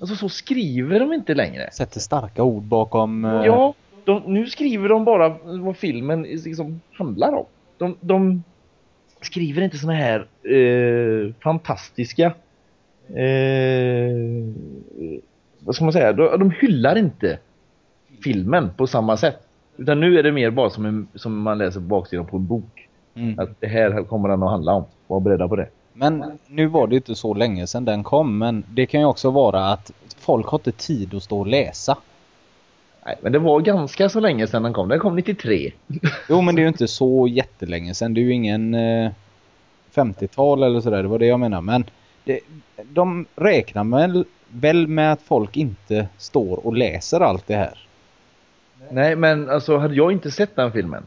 Alltså 0.00 0.16
så 0.16 0.28
skriver 0.28 1.00
de 1.00 1.12
inte 1.12 1.34
längre. 1.34 1.70
Sätter 1.72 2.00
starka 2.00 2.42
ord 2.42 2.62
bakom... 2.62 3.24
eh, 3.24 3.30
Ja, 3.30 3.74
de, 4.04 4.22
nu 4.26 4.46
skriver 4.46 4.88
de 4.88 5.04
bara 5.04 5.36
vad 5.44 5.76
filmen 5.76 6.22
liksom 6.22 6.80
handlar 6.92 7.32
om. 7.32 7.46
De, 7.78 7.96
de, 8.00 8.42
skriver 9.20 9.62
inte 9.62 9.76
såna 9.78 9.92
här 9.92 10.26
eh, 10.54 11.32
fantastiska 11.42 12.26
eh, 13.08 14.10
vad 15.60 15.74
ska 15.74 15.84
man 15.84 15.92
säga, 15.92 16.12
de, 16.12 16.38
de 16.38 16.50
hyllar 16.50 16.98
inte 16.98 17.38
filmen 18.24 18.70
på 18.76 18.86
samma 18.86 19.16
sätt. 19.16 19.38
Utan 19.76 20.00
nu 20.00 20.18
är 20.18 20.22
det 20.22 20.32
mer 20.32 20.50
bara 20.50 20.70
som, 20.70 20.86
en, 20.86 21.08
som 21.14 21.42
man 21.42 21.58
läser 21.58 21.80
på 21.80 21.86
baksidan 21.86 22.26
på 22.26 22.36
en 22.36 22.46
bok. 22.46 22.88
Mm. 23.14 23.38
Att 23.38 23.60
det 23.60 23.66
här 23.66 24.04
kommer 24.04 24.28
den 24.28 24.42
att 24.42 24.50
handla 24.50 24.72
om. 24.72 24.84
Var 25.06 25.20
beredda 25.20 25.48
på 25.48 25.56
det. 25.56 25.68
Men 25.92 26.38
nu 26.46 26.66
var 26.66 26.86
det 26.86 26.96
inte 26.96 27.14
så 27.14 27.34
länge 27.34 27.66
sedan 27.66 27.84
den 27.84 28.04
kom, 28.04 28.38
men 28.38 28.64
det 28.68 28.86
kan 28.86 29.00
ju 29.00 29.06
också 29.06 29.30
vara 29.30 29.72
att 29.72 29.92
folk 30.18 30.46
har 30.46 30.58
inte 30.58 30.72
tid 30.72 31.14
att 31.14 31.22
stå 31.22 31.40
och 31.40 31.46
läsa. 31.46 31.96
Nej, 33.06 33.16
men 33.22 33.32
det 33.32 33.38
var 33.38 33.60
ganska 33.60 34.08
så 34.08 34.20
länge 34.20 34.46
sedan 34.46 34.62
den 34.62 34.72
kom. 34.72 34.88
Den 34.88 34.98
kom 34.98 35.16
93. 35.16 35.72
Jo, 36.28 36.40
men 36.40 36.54
det 36.54 36.60
är 36.60 36.62
ju 36.62 36.68
inte 36.68 36.88
så 36.88 37.28
jättelänge 37.28 37.94
sedan. 37.94 38.14
Det 38.14 38.20
är 38.20 38.22
ju 38.22 38.32
ingen 38.32 38.74
eh, 38.74 39.10
50-tal 39.94 40.62
eller 40.62 40.80
sådär, 40.80 41.02
det 41.02 41.08
var 41.08 41.18
det 41.18 41.26
jag 41.26 41.40
menar. 41.40 41.60
Men 41.60 41.84
det, 42.24 42.40
de 42.84 43.26
räknar 43.36 43.84
med, 43.84 44.24
väl 44.48 44.86
med 44.86 45.12
att 45.12 45.22
folk 45.22 45.56
inte 45.56 46.08
står 46.18 46.66
och 46.66 46.76
läser 46.76 47.20
allt 47.20 47.46
det 47.46 47.56
här. 47.56 47.86
Nej, 48.90 49.16
men 49.16 49.50
alltså 49.50 49.76
hade 49.76 49.94
jag 49.94 50.12
inte 50.12 50.30
sett 50.30 50.56
den 50.56 50.72
filmen 50.72 51.06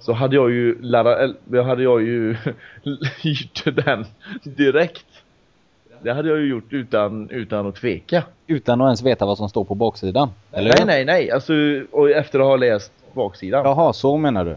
så 0.00 0.12
hade 0.12 0.36
jag 0.36 0.50
ju 0.50 0.82
laddat, 0.82 1.18
eller, 1.18 1.62
hade 1.62 1.82
jag 1.82 2.02
ju 2.02 2.36
hyrt 3.22 3.64
den 3.84 4.06
direkt. 4.42 5.06
Det 6.02 6.12
hade 6.12 6.28
jag 6.28 6.38
ju 6.38 6.46
gjort 6.46 6.72
utan, 6.72 7.30
utan 7.30 7.66
att 7.66 7.74
tveka. 7.74 8.22
Utan 8.46 8.80
att 8.80 8.86
ens 8.86 9.02
veta 9.02 9.26
vad 9.26 9.38
som 9.38 9.48
står 9.48 9.64
på 9.64 9.74
baksidan. 9.74 10.30
Eller? 10.52 10.74
Nej, 10.76 10.86
nej, 10.86 11.04
nej. 11.04 11.30
Alltså, 11.30 11.52
och 11.90 12.10
efter 12.10 12.40
att 12.40 12.46
ha 12.46 12.56
läst 12.56 12.92
baksidan. 13.12 13.64
Jaha, 13.64 13.92
så 13.92 14.16
menar 14.16 14.44
du? 14.44 14.56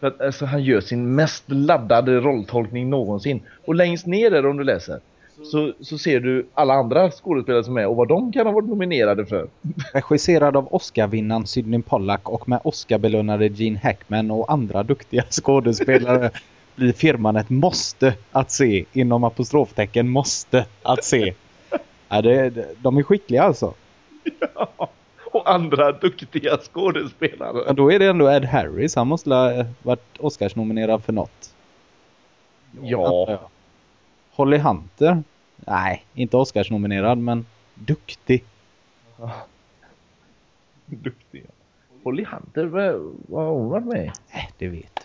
För 0.00 0.06
att 0.06 0.20
alltså, 0.20 0.44
han 0.44 0.62
gör 0.62 0.80
sin 0.80 1.14
mest 1.14 1.44
laddade 1.46 2.20
rolltolkning 2.20 2.90
någonsin. 2.90 3.42
Och 3.64 3.74
längst 3.74 4.06
ner 4.06 4.30
där 4.30 4.46
om 4.46 4.56
du 4.56 4.64
läser 4.64 5.00
så, 5.42 5.72
så 5.80 5.98
ser 5.98 6.20
du 6.20 6.46
alla 6.54 6.74
andra 6.74 7.10
skådespelare 7.10 7.64
som 7.64 7.76
är 7.76 7.86
och 7.86 7.96
vad 7.96 8.08
de 8.08 8.32
kan 8.32 8.46
ha 8.46 8.52
varit 8.52 8.68
nominerade 8.68 9.26
för. 9.26 9.48
Regisserad 9.92 10.56
av 10.56 10.74
Oscarvinnaren 10.74 11.46
Sidney 11.46 11.82
Pollack 11.82 12.28
och 12.28 12.48
med 12.48 12.60
Oscarbelönade 12.64 13.46
Gene 13.46 13.78
Hackman 13.82 14.30
och 14.30 14.52
andra 14.52 14.82
duktiga 14.82 15.24
skådespelare 15.30 16.30
blir 16.76 16.92
firman 16.92 17.36
ett 17.36 17.50
måste 17.50 18.14
att 18.32 18.50
se 18.50 18.84
inom 18.92 19.24
apostroftecken 19.24 20.08
måste 20.08 20.66
att 20.82 21.04
se. 21.04 21.34
Ja, 22.08 22.22
det, 22.22 22.52
de 22.82 22.96
är 22.96 23.02
skickliga 23.02 23.42
alltså. 23.42 23.74
Och 25.32 25.50
andra 25.50 25.92
duktiga 25.92 26.56
skådespelare. 26.56 27.62
Men 27.66 27.76
då 27.76 27.92
är 27.92 27.98
det 27.98 28.06
ändå 28.06 28.30
Ed 28.30 28.44
Harris. 28.44 28.96
Han 28.96 29.06
måste 29.06 29.30
ha 29.30 29.64
varit 29.82 30.18
Oscarsnominerad 30.18 31.04
för 31.04 31.12
något. 31.12 31.54
Ja. 32.82 33.38
Holly 34.38 34.58
Hunter? 34.58 35.22
Nej, 35.56 36.04
inte 36.14 36.36
Oscarsnominerad 36.36 37.18
men 37.18 37.46
duktig. 37.74 38.44
Duktiga. 40.86 41.44
Holly 42.04 42.24
Hunter, 42.24 42.64
vad 43.28 43.44
har 43.44 43.52
hon 43.52 43.68
varit 43.68 43.86
med? 43.86 44.12
Nej, 44.34 44.50
det 44.58 44.68
vet 44.68 44.94
du. 44.94 45.02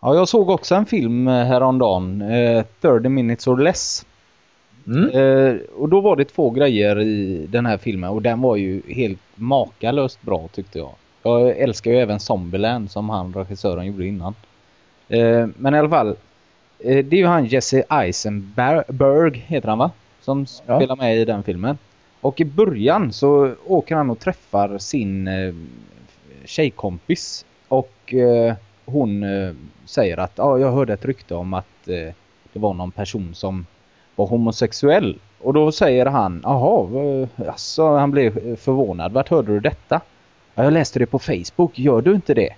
Ja, 0.00 0.14
jag 0.14 0.28
såg 0.28 0.50
också 0.50 0.74
en 0.74 0.86
film 0.86 1.28
eh, 1.28 1.44
häromdagen. 1.44 2.22
Eh, 2.22 2.64
30 2.80 3.08
minutes 3.08 3.46
or 3.46 3.58
less. 3.58 4.06
Mm. 4.86 5.10
Eh, 5.10 5.60
och 5.76 5.88
då 5.88 6.00
var 6.00 6.16
det 6.16 6.24
två 6.24 6.50
grejer 6.50 7.00
i 7.00 7.46
den 7.48 7.66
här 7.66 7.78
filmen 7.78 8.10
och 8.10 8.22
den 8.22 8.40
var 8.40 8.56
ju 8.56 8.82
helt 8.88 9.20
makalöst 9.34 10.22
bra 10.22 10.48
tyckte 10.48 10.78
jag. 10.78 10.92
Jag 11.22 11.58
älskar 11.58 11.90
ju 11.90 11.96
även 11.96 12.20
Zombieland 12.20 12.90
som 12.90 13.08
han 13.08 13.34
regissören 13.34 13.86
gjorde 13.86 14.06
innan. 14.06 14.34
Eh, 15.08 15.46
men 15.56 15.74
i 15.74 15.78
alla 15.78 15.88
fall, 15.88 16.16
det 16.82 17.12
är 17.12 17.14
ju 17.14 17.26
han 17.26 17.44
Jesse 17.46 17.84
Eisenberg 17.90 19.44
heter 19.46 19.68
han 19.68 19.78
va? 19.78 19.90
Som 20.20 20.46
Ja. 20.66 20.76
spelar 20.76 20.96
med 20.96 21.16
i 21.18 21.24
den 21.24 21.42
filmen. 21.42 21.78
Och 22.20 22.40
i 22.40 22.44
början 22.44 23.12
så 23.12 23.54
åker 23.66 23.94
han 23.96 24.10
och 24.10 24.18
träffar 24.18 24.78
sin 24.78 25.28
eh, 25.28 25.54
tjejkompis 26.44 27.44
och 27.68 28.14
eh, 28.14 28.54
hon 28.84 29.22
eh, 29.22 29.52
säger 29.84 30.16
att 30.16 30.32
ja, 30.36 30.58
jag 30.58 30.72
hörde 30.72 30.92
ett 30.92 31.04
rykte 31.04 31.34
om 31.34 31.54
att 31.54 31.88
eh, 31.88 32.14
det 32.52 32.58
var 32.58 32.74
någon 32.74 32.90
person 32.90 33.34
som 33.34 33.66
var 34.16 34.26
homosexuell. 34.26 35.18
Och 35.40 35.54
då 35.54 35.72
säger 35.72 36.06
han, 36.06 36.40
jaha, 36.44 37.26
alltså, 37.48 37.96
han 37.96 38.10
blev 38.10 38.56
förvånad. 38.56 39.12
Vart 39.12 39.28
hörde 39.28 39.52
du 39.52 39.60
detta? 39.60 40.00
Ja, 40.54 40.64
jag 40.64 40.72
läste 40.72 40.98
det 40.98 41.06
på 41.06 41.18
Facebook, 41.18 41.78
gör 41.78 42.00
du 42.02 42.14
inte 42.14 42.34
det? 42.34 42.50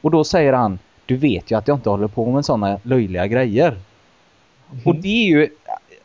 Och 0.00 0.10
då 0.10 0.24
säger 0.24 0.52
han, 0.52 0.78
du 1.10 1.16
vet 1.16 1.50
ju 1.50 1.58
att 1.58 1.68
jag 1.68 1.76
inte 1.76 1.90
håller 1.90 2.08
på 2.08 2.30
med 2.30 2.44
sådana 2.44 2.78
löjliga 2.82 3.26
grejer. 3.26 3.76
Och 4.84 4.94
det 4.94 5.08
är 5.08 5.26
ju, 5.26 5.48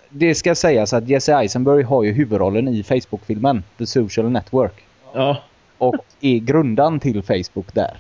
det 0.10 0.36
ska 0.36 0.56
sägas 0.56 0.94
att 0.94 1.08
Jesse 1.08 1.36
Eisenberg 1.36 1.84
har 1.84 2.04
ju 2.04 2.12
huvudrollen 2.12 2.68
i 2.68 2.84
Facebook-filmen 2.84 3.64
The 3.78 3.86
Social 3.86 4.30
Network. 4.30 4.84
Ja. 5.14 5.38
Och 5.78 5.96
är 6.22 6.38
grundan 6.38 7.00
till 7.00 7.24
Facebook 7.24 7.74
där. 7.74 7.98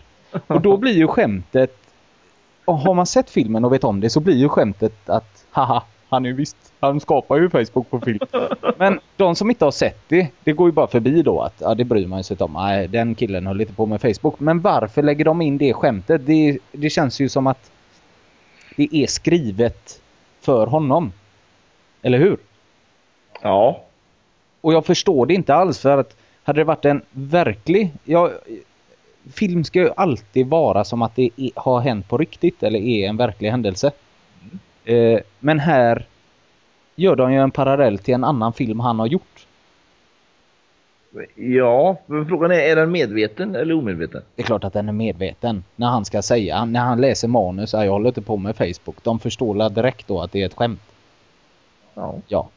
Och 0.47 0.61
då 0.61 0.77
blir 0.77 0.93
ju 0.93 1.07
skämtet, 1.07 1.77
och 2.65 2.77
har 2.77 2.93
man 2.93 3.05
sett 3.05 3.29
filmen 3.29 3.65
och 3.65 3.73
vet 3.73 3.83
om 3.83 3.99
det 3.99 4.09
så 4.09 4.19
blir 4.19 4.35
ju 4.35 4.49
skämtet 4.49 5.09
att 5.09 5.45
haha, 5.51 5.83
han 6.09 6.25
är 6.25 6.29
ju 6.29 6.35
visst, 6.35 6.57
han 6.79 6.99
skapar 6.99 7.37
ju 7.37 7.49
Facebook 7.49 7.89
på 7.89 7.99
film. 7.99 8.19
Men 8.77 8.99
de 9.15 9.35
som 9.35 9.49
inte 9.49 9.65
har 9.65 9.71
sett 9.71 9.99
det, 10.07 10.27
det 10.43 10.53
går 10.53 10.67
ju 10.67 10.71
bara 10.71 10.87
förbi 10.87 11.21
då 11.21 11.41
att 11.41 11.53
ja, 11.59 11.75
det 11.75 11.83
bryr 11.83 12.07
man 12.07 12.23
sig 12.23 12.33
inte 12.33 12.43
om. 12.43 12.53
Nej, 12.53 12.87
den 12.87 13.15
killen 13.15 13.47
höll 13.47 13.57
lite 13.57 13.73
på 13.73 13.85
med 13.85 14.01
Facebook. 14.01 14.39
Men 14.39 14.61
varför 14.61 15.03
lägger 15.03 15.25
de 15.25 15.41
in 15.41 15.57
det 15.57 15.73
skämtet? 15.73 16.25
Det, 16.25 16.57
det 16.71 16.89
känns 16.89 17.19
ju 17.19 17.29
som 17.29 17.47
att 17.47 17.71
det 18.75 18.89
är 18.91 19.07
skrivet 19.07 20.01
för 20.41 20.67
honom. 20.67 21.11
Eller 22.01 22.17
hur? 22.17 22.37
Ja. 23.41 23.81
Och 24.61 24.73
jag 24.73 24.85
förstår 24.85 25.25
det 25.25 25.33
inte 25.33 25.55
alls 25.55 25.79
för 25.79 25.97
att 25.97 26.15
hade 26.43 26.59
det 26.59 26.63
varit 26.63 26.85
en 26.85 27.01
verklig... 27.11 27.91
Ja, 28.03 28.31
film 29.33 29.63
ska 29.63 29.79
ju 29.79 29.89
alltid 29.95 30.47
vara 30.47 30.83
som 30.83 31.01
att 31.01 31.15
det 31.15 31.29
är, 31.35 31.51
har 31.55 31.79
hänt 31.79 32.09
på 32.09 32.17
riktigt 32.17 32.63
eller 32.63 32.79
är 32.79 33.09
en 33.09 33.17
verklig 33.17 33.49
händelse. 33.49 33.91
Eh, 34.85 35.19
men 35.39 35.59
här 35.59 36.05
gör 36.95 37.15
de 37.15 37.33
ju 37.33 37.39
en 37.39 37.51
parallell 37.51 37.97
till 37.97 38.13
en 38.13 38.23
annan 38.23 38.53
film 38.53 38.79
han 38.79 38.99
har 38.99 39.07
gjort. 39.07 39.47
Ja, 41.35 41.97
men 42.05 42.27
frågan 42.27 42.51
är, 42.51 42.59
är 42.59 42.75
den 42.75 42.91
medveten 42.91 43.55
eller 43.55 43.73
omedveten? 43.73 44.21
Det 44.35 44.41
är 44.41 44.45
klart 44.45 44.63
att 44.63 44.73
den 44.73 44.89
är 44.89 44.93
medveten 44.93 45.63
när 45.75 45.87
han 45.87 46.05
ska 46.05 46.21
säga, 46.21 46.65
när 46.65 46.79
han 46.79 47.01
läser 47.01 47.27
manus, 47.27 47.73
ja, 47.73 47.85
jag 47.85 47.91
håller 47.91 48.07
inte 48.07 48.21
på 48.21 48.37
med 48.37 48.55
Facebook. 48.55 49.03
De 49.03 49.19
förstår 49.19 49.69
direkt 49.69 50.07
då 50.07 50.21
att 50.21 50.31
det 50.31 50.41
är 50.41 50.45
ett 50.45 50.53
skämt. 50.53 50.81
Ja. 51.93 52.15
Ja. 52.27 52.49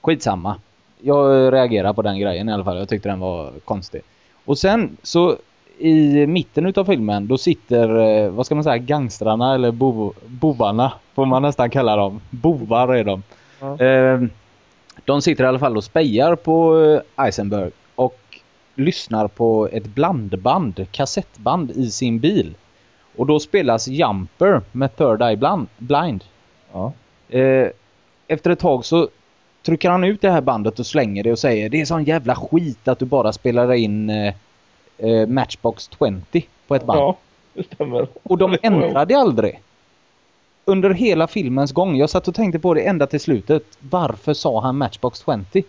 Skitsamma. 0.00 0.60
Jag 1.00 1.52
reagerar 1.52 1.92
på 1.92 2.02
den 2.02 2.18
grejen 2.18 2.48
i 2.48 2.52
alla 2.52 2.64
fall. 2.64 2.78
Jag 2.78 2.88
tyckte 2.88 3.08
den 3.08 3.20
var 3.20 3.52
konstig. 3.64 4.02
Och 4.44 4.58
sen 4.58 4.96
så 5.02 5.36
i 5.78 6.26
mitten 6.26 6.66
utav 6.66 6.84
filmen 6.84 7.26
då 7.26 7.38
sitter, 7.38 7.98
eh, 8.24 8.30
vad 8.30 8.46
ska 8.46 8.54
man 8.54 8.64
säga, 8.64 8.78
gangstrarna 8.78 9.54
eller 9.54 9.70
bov, 9.70 10.14
bovarna 10.26 10.92
får 11.14 11.26
man 11.26 11.42
nästan 11.42 11.70
kalla 11.70 11.96
dem. 11.96 12.20
Bovar 12.30 12.94
är 12.94 13.04
de. 13.04 13.22
Eh, 13.84 14.28
de 15.04 15.22
sitter 15.22 15.44
i 15.44 15.46
alla 15.46 15.58
fall 15.58 15.76
och 15.76 15.84
spejar 15.84 16.36
på 16.36 16.80
eh, 17.18 17.24
Eisenberg 17.24 17.70
och 17.94 18.20
lyssnar 18.74 19.28
på 19.28 19.68
ett 19.72 19.86
blandband, 19.86 20.86
kassettband 20.90 21.70
i 21.70 21.90
sin 21.90 22.18
bil. 22.18 22.54
Och 23.16 23.26
då 23.26 23.40
spelas 23.40 23.88
Jumper 23.88 24.60
med 24.72 24.96
Third 24.96 25.22
Eye 25.22 25.36
Blind- 25.36 25.66
Blind. 25.78 26.24
Ja. 26.72 26.92
Eh, 27.28 27.68
efter 28.28 28.50
ett 28.50 28.58
tag 28.58 28.84
så 28.84 29.08
trycker 29.66 29.90
han 29.90 30.04
ut 30.04 30.20
det 30.20 30.30
här 30.30 30.40
bandet 30.40 30.78
och 30.78 30.86
slänger 30.86 31.22
det 31.22 31.32
och 31.32 31.38
säger 31.38 31.68
det 31.68 31.80
är 31.80 31.84
sån 31.84 32.04
jävla 32.04 32.34
skit 32.34 32.88
att 32.88 32.98
du 32.98 33.04
bara 33.04 33.32
spelar 33.32 33.72
in 33.72 34.10
eh, 34.98 35.26
Matchbox 35.26 35.90
20 35.98 36.46
på 36.66 36.74
ett 36.74 36.84
band. 36.84 36.98
Ja, 37.00 37.16
det 37.54 37.62
stämmer. 37.74 38.08
Och 38.22 38.38
de 38.38 38.56
ändrade 38.62 39.18
aldrig. 39.18 39.62
Under 40.64 40.90
hela 40.90 41.26
filmens 41.26 41.72
gång. 41.72 41.96
Jag 41.96 42.10
satt 42.10 42.28
och 42.28 42.34
tänkte 42.34 42.58
på 42.58 42.74
det 42.74 42.80
ända 42.86 43.06
till 43.06 43.20
slutet. 43.20 43.62
Varför 43.80 44.34
sa 44.34 44.60
han 44.60 44.76
Matchbox 44.78 45.24
20? 45.52 45.62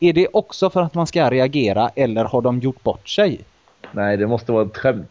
Är 0.00 0.12
det 0.12 0.28
också 0.32 0.70
för 0.70 0.80
att 0.82 0.94
man 0.94 1.06
ska 1.06 1.30
reagera 1.30 1.88
eller 1.94 2.24
har 2.24 2.42
de 2.42 2.58
gjort 2.60 2.82
bort 2.82 3.08
sig? 3.08 3.40
Nej, 3.92 4.16
det 4.16 4.26
måste 4.26 4.52
vara 4.52 4.64
ett 4.66 4.76
skämt. 4.76 5.10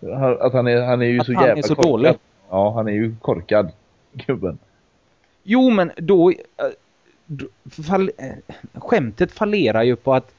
Han- 0.00 0.40
Att 0.40 0.52
han 0.52 0.66
är, 0.66 0.80
han 0.82 1.02
är 1.02 1.06
ju 1.06 1.20
Att 1.20 1.26
så 1.26 1.34
han 1.34 1.44
är 1.44 1.48
jävla 1.48 1.62
så 1.62 1.74
korkad. 1.74 1.90
dålig. 1.92 2.14
Ja, 2.50 2.70
han 2.70 2.88
är 2.88 2.92
ju 2.92 3.14
korkad. 3.20 3.70
Gubben. 4.12 4.58
Jo, 5.42 5.70
men 5.70 5.92
då... 5.96 6.30
eh, 6.30 6.36
då 7.26 7.46
fall, 7.88 8.10
eh, 8.18 8.80
skämtet 8.80 9.32
fallerar 9.32 9.82
ju 9.82 9.96
på 9.96 10.14
att 10.14 10.32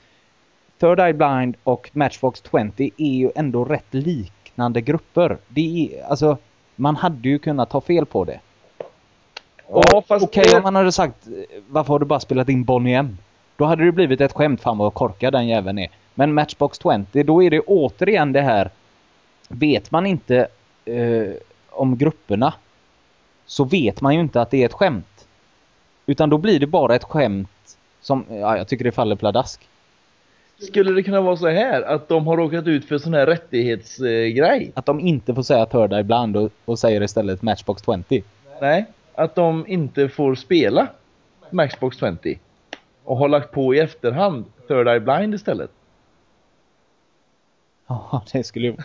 Third 0.82 1.00
Eye 1.00 1.14
Blind 1.14 1.56
och 1.64 1.90
Matchbox 1.94 2.44
20 2.52 2.92
är 2.98 3.06
ju 3.14 3.32
ändå 3.36 3.66
rätt 3.66 3.94
liknande 3.94 4.82
grupper. 4.82 5.38
Det 5.48 5.90
är, 5.96 6.06
alltså, 6.06 6.38
man 6.76 6.96
hade 6.96 7.30
ju 7.30 7.40
kunnat 7.40 7.70
ta 7.70 7.82
fel 7.82 8.06
på 8.06 8.24
det. 8.26 8.40
Ja, 9.68 10.04
Okej 10.08 10.44
det- 10.52 10.58
om 10.58 10.64
man 10.64 10.76
hade 10.76 10.92
sagt 10.92 11.28
varför 11.70 11.94
har 11.94 12.00
du 12.00 12.06
bara 12.06 12.20
spelat 12.20 12.50
in 12.50 12.64
Bonnie 12.64 12.94
M? 12.94 13.18
Då 13.56 13.66
hade 13.66 13.86
det 13.86 13.92
blivit 13.92 14.22
ett 14.22 14.34
skämt, 14.34 14.62
fan 14.62 14.78
vad 14.78 14.94
korkad 14.94 15.34
den 15.34 15.48
jäveln 15.48 15.80
är. 15.80 15.90
Men 16.16 16.34
Matchbox 16.34 16.80
20, 17.14 17.24
då 17.24 17.44
är 17.44 17.50
det 17.50 17.60
återigen 17.60 18.34
det 18.34 18.42
här. 18.42 18.70
Vet 19.50 19.92
man 19.92 20.06
inte, 20.06 20.48
eh, 20.86 21.30
om 21.70 21.98
grupperna 21.98 22.54
så 23.46 23.64
vet 23.64 24.02
man 24.02 24.14
ju 24.16 24.20
inte 24.22 24.42
att 24.42 24.52
det 24.52 24.62
är 24.62 24.66
ett 24.66 24.74
skämt. 24.74 25.28
Utan 26.06 26.30
då 26.30 26.38
blir 26.38 26.60
det 26.60 26.68
bara 26.68 26.96
ett 26.96 27.04
skämt 27.04 27.78
som, 28.02 28.26
ja, 28.30 28.58
jag 28.58 28.68
tycker 28.68 28.86
det 28.86 28.92
faller 28.92 29.16
pladask. 29.16 29.68
Skulle 30.62 30.92
det 30.92 31.04
kunna 31.04 31.22
vara 31.22 31.38
så 31.38 31.48
här 31.48 31.82
att 31.82 32.08
de 32.08 32.28
har 32.28 32.38
råkat 32.38 32.68
ut 32.68 32.86
för 32.86 32.98
sån 32.98 33.14
här 33.14 33.26
rättighetsgrej? 33.26 34.72
Att 34.74 34.86
de 34.86 35.00
inte 35.00 35.36
får 35.36 35.44
säga 35.44 35.66
Third 35.66 35.94
Eye 35.94 36.04
Blind 36.04 36.38
och, 36.38 36.52
och 36.66 36.80
säger 36.80 37.04
istället 37.04 37.42
Matchbox 37.42 37.84
20. 38.10 38.24
Nej, 38.62 38.86
att 39.16 39.36
de 39.36 39.68
inte 39.68 40.10
får 40.10 40.36
spela 40.36 40.88
Maxbox 41.50 41.98
20 41.98 42.40
och 43.04 43.18
har 43.18 43.28
lagt 43.30 43.52
på 43.52 43.76
i 43.76 43.80
efterhand 43.80 44.46
Third 44.68 44.88
Eye 44.88 45.00
Blind 45.00 45.34
istället. 45.36 45.70
Ja, 47.88 48.24
det 48.34 48.44
skulle 48.44 48.68
ju, 48.68 48.76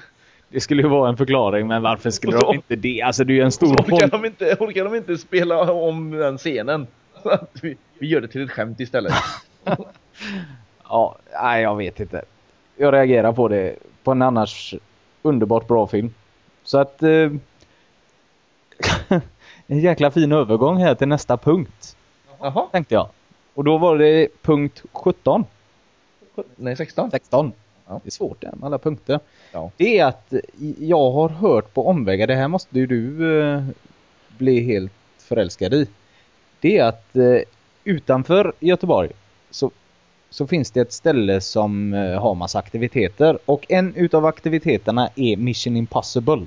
det 0.48 0.60
skulle 0.60 0.82
ju 0.82 0.88
vara 0.88 1.08
en 1.08 1.16
förklaring, 1.16 1.66
men 1.66 1.82
varför 1.82 2.10
skulle 2.10 2.32
så- 2.40 2.46
de 2.46 2.54
inte 2.56 2.76
det? 2.76 3.02
Alltså 3.02 3.24
det 3.24 3.32
är 3.32 3.34
ju 3.34 3.42
en 3.42 3.52
stor 3.52 3.74
orkar 3.80 4.08
de 4.08 4.24
inte, 4.24 4.56
orkar 4.60 4.84
de 4.84 4.94
inte 4.94 5.16
spela 5.18 5.72
om 5.72 6.10
den 6.10 6.38
scenen. 6.38 6.86
Så 7.22 7.28
att 7.30 7.50
vi, 7.62 7.76
vi 7.98 8.06
gör 8.06 8.20
det 8.20 8.28
till 8.28 8.42
ett 8.44 8.50
skämt 8.50 8.80
istället. 8.80 9.12
Ja, 10.88 11.16
nej 11.42 11.62
jag 11.62 11.76
vet 11.76 12.00
inte. 12.00 12.22
Jag 12.76 12.94
reagerar 12.94 13.32
på 13.32 13.48
det 13.48 13.76
på 14.04 14.12
en 14.12 14.22
annars 14.22 14.74
underbart 15.22 15.68
bra 15.68 15.86
film. 15.86 16.14
Så 16.62 16.78
att 16.78 17.02
eh, 17.02 17.30
en 19.66 19.80
jäkla 19.80 20.10
fin 20.10 20.32
övergång 20.32 20.76
här 20.76 20.94
till 20.94 21.08
nästa 21.08 21.36
punkt, 21.36 21.96
Jaha, 22.38 22.66
tänkte 22.72 22.94
jag. 22.94 23.08
Och 23.54 23.64
då 23.64 23.78
var 23.78 23.98
det 23.98 24.28
punkt 24.42 24.82
17. 24.92 25.44
nej 26.56 26.76
16. 26.76 27.10
16. 27.10 27.52
Ja. 27.86 28.00
Det 28.04 28.08
är 28.08 28.10
svårt 28.10 28.40
det 28.40 28.52
med 28.56 28.66
alla 28.66 28.78
punkter. 28.78 29.20
Ja. 29.52 29.70
Det 29.76 29.98
är 29.98 30.06
att 30.06 30.32
jag 30.78 31.10
har 31.10 31.28
hört 31.28 31.74
på 31.74 31.88
omvägar, 31.88 32.26
det 32.26 32.34
här 32.34 32.48
måste 32.48 32.78
ju 32.78 32.86
du 32.86 33.40
eh, 33.42 33.64
bli 34.38 34.60
helt 34.60 34.92
förälskad 35.18 35.74
i. 35.74 35.88
Det 36.60 36.78
är 36.78 36.84
att 36.84 37.16
eh, 37.16 37.38
utanför 37.84 38.52
Göteborg 38.60 39.10
så, 39.50 39.70
så 40.30 40.46
finns 40.46 40.70
det 40.70 40.80
ett 40.80 40.92
ställe 40.92 41.40
som 41.40 41.94
eh, 41.94 42.20
har 42.20 42.34
massa 42.34 42.58
aktiviteter 42.58 43.38
och 43.44 43.66
en 43.68 43.94
utav 43.94 44.26
aktiviteterna 44.26 45.08
är 45.16 45.36
Mission 45.36 45.76
Impossible. 45.76 46.46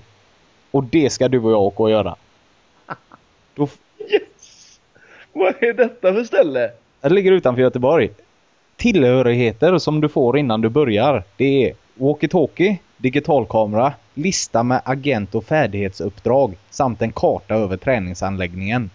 Och 0.71 0.83
det 0.83 1.09
ska 1.09 1.27
du 1.27 1.39
och 1.39 1.51
jag 1.51 1.61
åka 1.61 1.83
och 1.83 1.91
göra. 1.91 2.15
Då, 3.55 3.67
Yes! 4.11 4.79
Vad 5.33 5.63
är 5.63 5.73
detta 5.73 6.13
för 6.13 6.23
ställe? 6.23 6.71
det 7.01 7.09
ligger 7.09 7.31
utanför 7.31 7.61
Göteborg. 7.61 8.09
Tillhörigheter 8.75 9.77
som 9.77 10.01
du 10.01 10.09
får 10.09 10.37
innan 10.37 10.61
du 10.61 10.69
börjar. 10.69 11.23
Det 11.37 11.65
är 11.65 11.73
walkie-talkie, 11.95 12.77
digitalkamera, 12.97 13.93
lista 14.13 14.63
med 14.63 14.81
agent 14.85 15.35
och 15.35 15.45
färdighetsuppdrag 15.45 16.57
samt 16.69 17.01
en 17.01 17.11
karta 17.11 17.55
över 17.55 17.77
träningsanläggningen. 17.77 18.89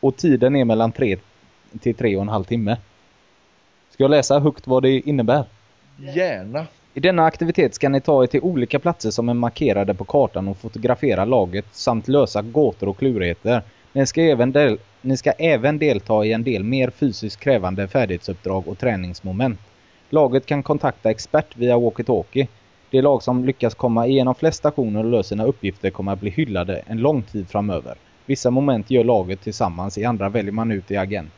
Och 0.00 0.16
tiden 0.16 0.56
är 0.56 0.64
mellan 0.64 0.92
3 0.92 1.16
till 1.80 1.94
3 1.94 2.16
och 2.16 2.22
en 2.22 2.28
halv 2.28 2.44
timme. 2.44 2.76
Ska 3.94 4.04
jag 4.04 4.10
läsa 4.10 4.40
högt 4.40 4.66
vad 4.66 4.82
det 4.82 5.00
innebär? 5.00 5.44
Gärna. 6.14 6.66
I 6.94 7.00
denna 7.00 7.24
aktivitet 7.24 7.74
ska 7.74 7.88
ni 7.88 8.00
ta 8.00 8.22
er 8.22 8.26
till 8.26 8.40
olika 8.40 8.78
platser 8.78 9.10
som 9.10 9.28
är 9.28 9.34
markerade 9.34 9.94
på 9.94 10.04
kartan 10.04 10.48
och 10.48 10.56
fotografera 10.56 11.24
laget 11.24 11.64
samt 11.72 12.08
lösa 12.08 12.42
gåtor 12.42 12.88
och 12.88 12.98
klurigheter. 12.98 13.62
Ni 13.92 14.06
ska, 14.06 14.22
även 14.22 14.52
del- 14.52 14.78
ni 15.02 15.16
ska 15.16 15.30
även 15.30 15.78
delta 15.78 16.24
i 16.24 16.32
en 16.32 16.44
del 16.44 16.64
mer 16.64 16.90
fysiskt 16.90 17.40
krävande 17.40 17.88
färdighetsuppdrag 17.88 18.68
och 18.68 18.78
träningsmoment. 18.78 19.60
Laget 20.10 20.46
kan 20.46 20.62
kontakta 20.62 21.10
expert 21.10 21.56
via 21.56 21.76
walkie-talkie. 21.76 22.46
Det 22.90 23.02
lag 23.02 23.22
som 23.22 23.44
lyckas 23.44 23.74
komma 23.74 24.06
igenom 24.06 24.34
flest 24.34 24.58
stationer 24.58 25.04
och 25.04 25.10
lösa 25.10 25.28
sina 25.28 25.44
uppgifter 25.44 25.90
kommer 25.90 26.12
att 26.12 26.20
bli 26.20 26.30
hyllade 26.30 26.82
en 26.86 26.98
lång 26.98 27.22
tid 27.22 27.48
framöver. 27.48 27.94
Vissa 28.26 28.50
moment 28.50 28.90
gör 28.90 29.04
laget 29.04 29.40
tillsammans, 29.40 29.98
i 29.98 30.04
andra 30.04 30.28
väljer 30.28 30.52
man 30.52 30.72
ut, 30.72 30.90
i 30.90 30.96
agent, 30.96 31.30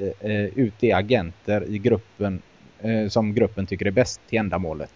eh, 0.00 0.30
eh, 0.30 0.44
ut 0.44 0.74
de 0.80 0.92
agenter 0.92 1.64
i 1.68 1.78
gruppen 1.78 2.42
eh, 2.80 3.08
som 3.08 3.34
gruppen 3.34 3.66
tycker 3.66 3.86
är 3.86 3.90
bäst 3.90 4.20
till 4.28 4.38
ändamålet. 4.38 4.92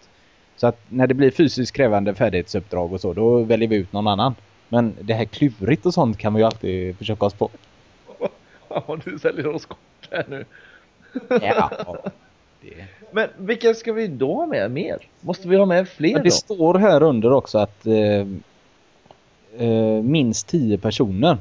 Så 0.56 0.66
att 0.66 0.78
när 0.88 1.06
det 1.06 1.14
blir 1.14 1.30
fysiskt 1.30 1.72
krävande 1.72 2.14
färdighetsuppdrag 2.14 2.92
och 2.92 3.00
så, 3.00 3.12
då 3.12 3.42
väljer 3.42 3.68
vi 3.68 3.76
ut 3.76 3.92
någon 3.92 4.06
annan. 4.06 4.34
Men 4.68 4.94
det 5.00 5.14
här 5.14 5.24
klurigt 5.24 5.86
och 5.86 5.94
sånt 5.94 6.18
kan 6.18 6.34
vi 6.34 6.40
ju 6.40 6.46
alltid 6.46 6.98
försöka 6.98 7.26
oss 7.26 7.34
på. 7.34 7.50
Ja, 8.68 8.98
du 9.04 9.18
säljer 9.18 9.46
oss 9.46 9.66
kort 9.66 10.08
här 10.10 10.24
nu. 10.28 10.44
Ja, 11.28 11.70
det. 12.60 12.84
Men 13.10 13.28
vilka 13.36 13.74
ska 13.74 13.92
vi 13.92 14.06
då 14.06 14.34
ha 14.34 14.46
med 14.46 14.70
mer? 14.70 15.08
Måste 15.20 15.48
vi 15.48 15.56
ha 15.56 15.66
med 15.66 15.88
fler 15.88 16.12
Men 16.12 16.22
då? 16.22 16.24
det 16.24 16.30
står 16.30 16.74
här 16.74 17.02
under 17.02 17.32
också 17.32 17.58
att 17.58 17.86
eh, 17.86 18.26
eh, 19.68 20.02
minst 20.02 20.48
10 20.48 20.78
personer. 20.78 21.38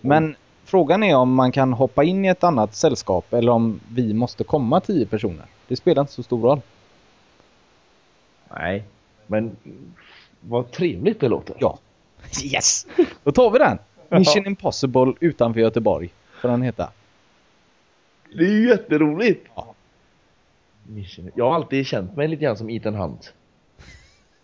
Men 0.00 0.36
frågan 0.66 1.02
är 1.02 1.16
om 1.16 1.34
man 1.34 1.52
kan 1.52 1.72
hoppa 1.72 2.04
in 2.04 2.24
i 2.24 2.28
ett 2.28 2.44
annat 2.44 2.74
sällskap 2.74 3.32
eller 3.32 3.52
om 3.52 3.80
vi 3.88 4.14
måste 4.14 4.44
komma 4.44 4.80
10 4.80 5.06
personer. 5.06 5.46
Det 5.68 5.76
spelar 5.76 6.02
inte 6.02 6.12
så 6.12 6.22
stor 6.22 6.42
roll. 6.42 6.60
Nej, 8.50 8.84
men 9.26 9.56
vad 10.40 10.70
trevligt 10.70 11.20
det 11.20 11.28
låter. 11.28 11.56
Ja. 11.58 11.78
Yes! 12.44 12.86
Då 13.22 13.32
tar 13.32 13.50
vi 13.50 13.58
den. 13.58 13.78
Mission 14.08 14.46
Impossible 14.46 15.12
utanför 15.20 15.60
Göteborg. 15.60 16.12
Får 16.40 16.48
den 16.48 16.62
heta. 16.62 16.90
Det 18.34 18.44
är 18.44 18.50
ju 18.50 18.68
jätteroligt. 18.68 19.46
Ja. 19.54 19.74
Mission. 20.82 21.30
Jag 21.34 21.44
har 21.44 21.54
alltid 21.54 21.86
känt 21.86 22.16
mig 22.16 22.28
lite 22.28 22.44
grann 22.44 22.56
som 22.56 22.70
Ethan 22.70 22.94
Hunt. 22.94 23.34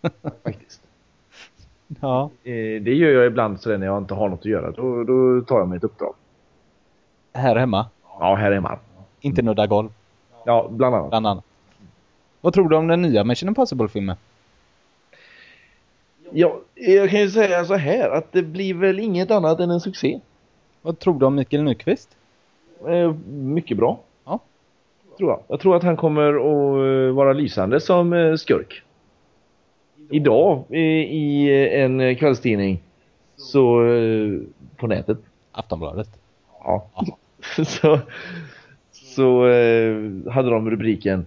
Faktiskt. 0.43 0.82
Ja. 2.01 2.29
Eh, 2.43 2.81
det 2.81 2.93
gör 2.93 3.11
jag 3.11 3.25
ibland 3.25 3.61
så 3.61 3.77
när 3.77 3.85
jag 3.85 3.97
inte 3.97 4.13
har 4.13 4.29
något 4.29 4.39
att 4.39 4.45
göra. 4.45 4.71
Då, 4.71 5.03
då 5.03 5.41
tar 5.41 5.59
jag 5.59 5.67
mig 5.67 5.77
ett 5.77 5.83
uppdrag. 5.83 6.13
Här 7.33 7.55
hemma. 7.55 7.85
Ja, 8.19 8.35
här 8.35 8.51
är 8.51 8.59
man. 8.59 8.77
Inte 9.21 9.41
nudda 9.41 9.67
golv. 9.67 9.89
Ja, 10.45 10.67
bland 10.71 10.95
annat. 10.95 11.09
Bland 11.09 11.27
annat. 11.27 11.43
Vad 12.41 12.53
tror 12.53 12.69
du 12.69 12.75
om 12.75 12.87
den 12.87 13.01
nya 13.01 13.23
Mission 13.23 13.49
Impossible-filmen? 13.49 14.15
Ja, 16.31 16.59
jag 16.75 17.09
kan 17.09 17.19
ju 17.19 17.29
säga 17.29 17.65
så 17.65 17.75
här 17.75 18.09
att 18.09 18.31
det 18.31 18.43
blir 18.43 18.73
väl 18.73 18.99
inget 18.99 19.31
annat 19.31 19.59
än 19.59 19.71
en 19.71 19.79
succé. 19.79 20.19
Vad 20.81 20.99
tror 20.99 21.19
du 21.19 21.25
om 21.25 21.35
Mikael 21.35 21.63
Nyqvist? 21.63 22.17
Eh, 22.87 23.13
mycket 23.29 23.77
bra. 23.77 23.99
Ja. 24.25 24.39
Tror 25.17 25.29
jag. 25.29 25.39
Jag 25.47 25.59
tror 25.59 25.75
att 25.75 25.83
han 25.83 25.97
kommer 25.97 26.33
att 26.33 27.09
eh, 27.09 27.15
vara 27.15 27.33
lysande 27.33 27.79
som 27.79 28.13
eh, 28.13 28.35
skurk. 28.35 28.83
Idag 30.13 30.63
i 30.69 31.49
en 31.73 32.15
kvällstidning 32.15 32.79
så 33.35 33.85
eh, 33.85 34.39
på 34.77 34.87
nätet. 34.87 35.17
Aftonbladet. 35.51 36.09
Ja. 36.63 36.89
så 37.65 37.99
så 38.91 39.47
eh, 39.47 39.95
hade 40.31 40.49
de 40.49 40.69
rubriken 40.69 41.25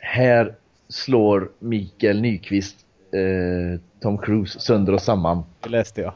Här 0.00 0.54
slår 0.88 1.50
Mikael 1.58 2.20
Nyqvist 2.20 2.76
eh, 3.12 3.80
Tom 4.00 4.18
Cruise 4.18 4.60
sönder 4.60 4.92
och 4.92 5.02
samman. 5.02 5.44
Det 5.60 5.68
läste 5.68 6.00
jag. 6.00 6.12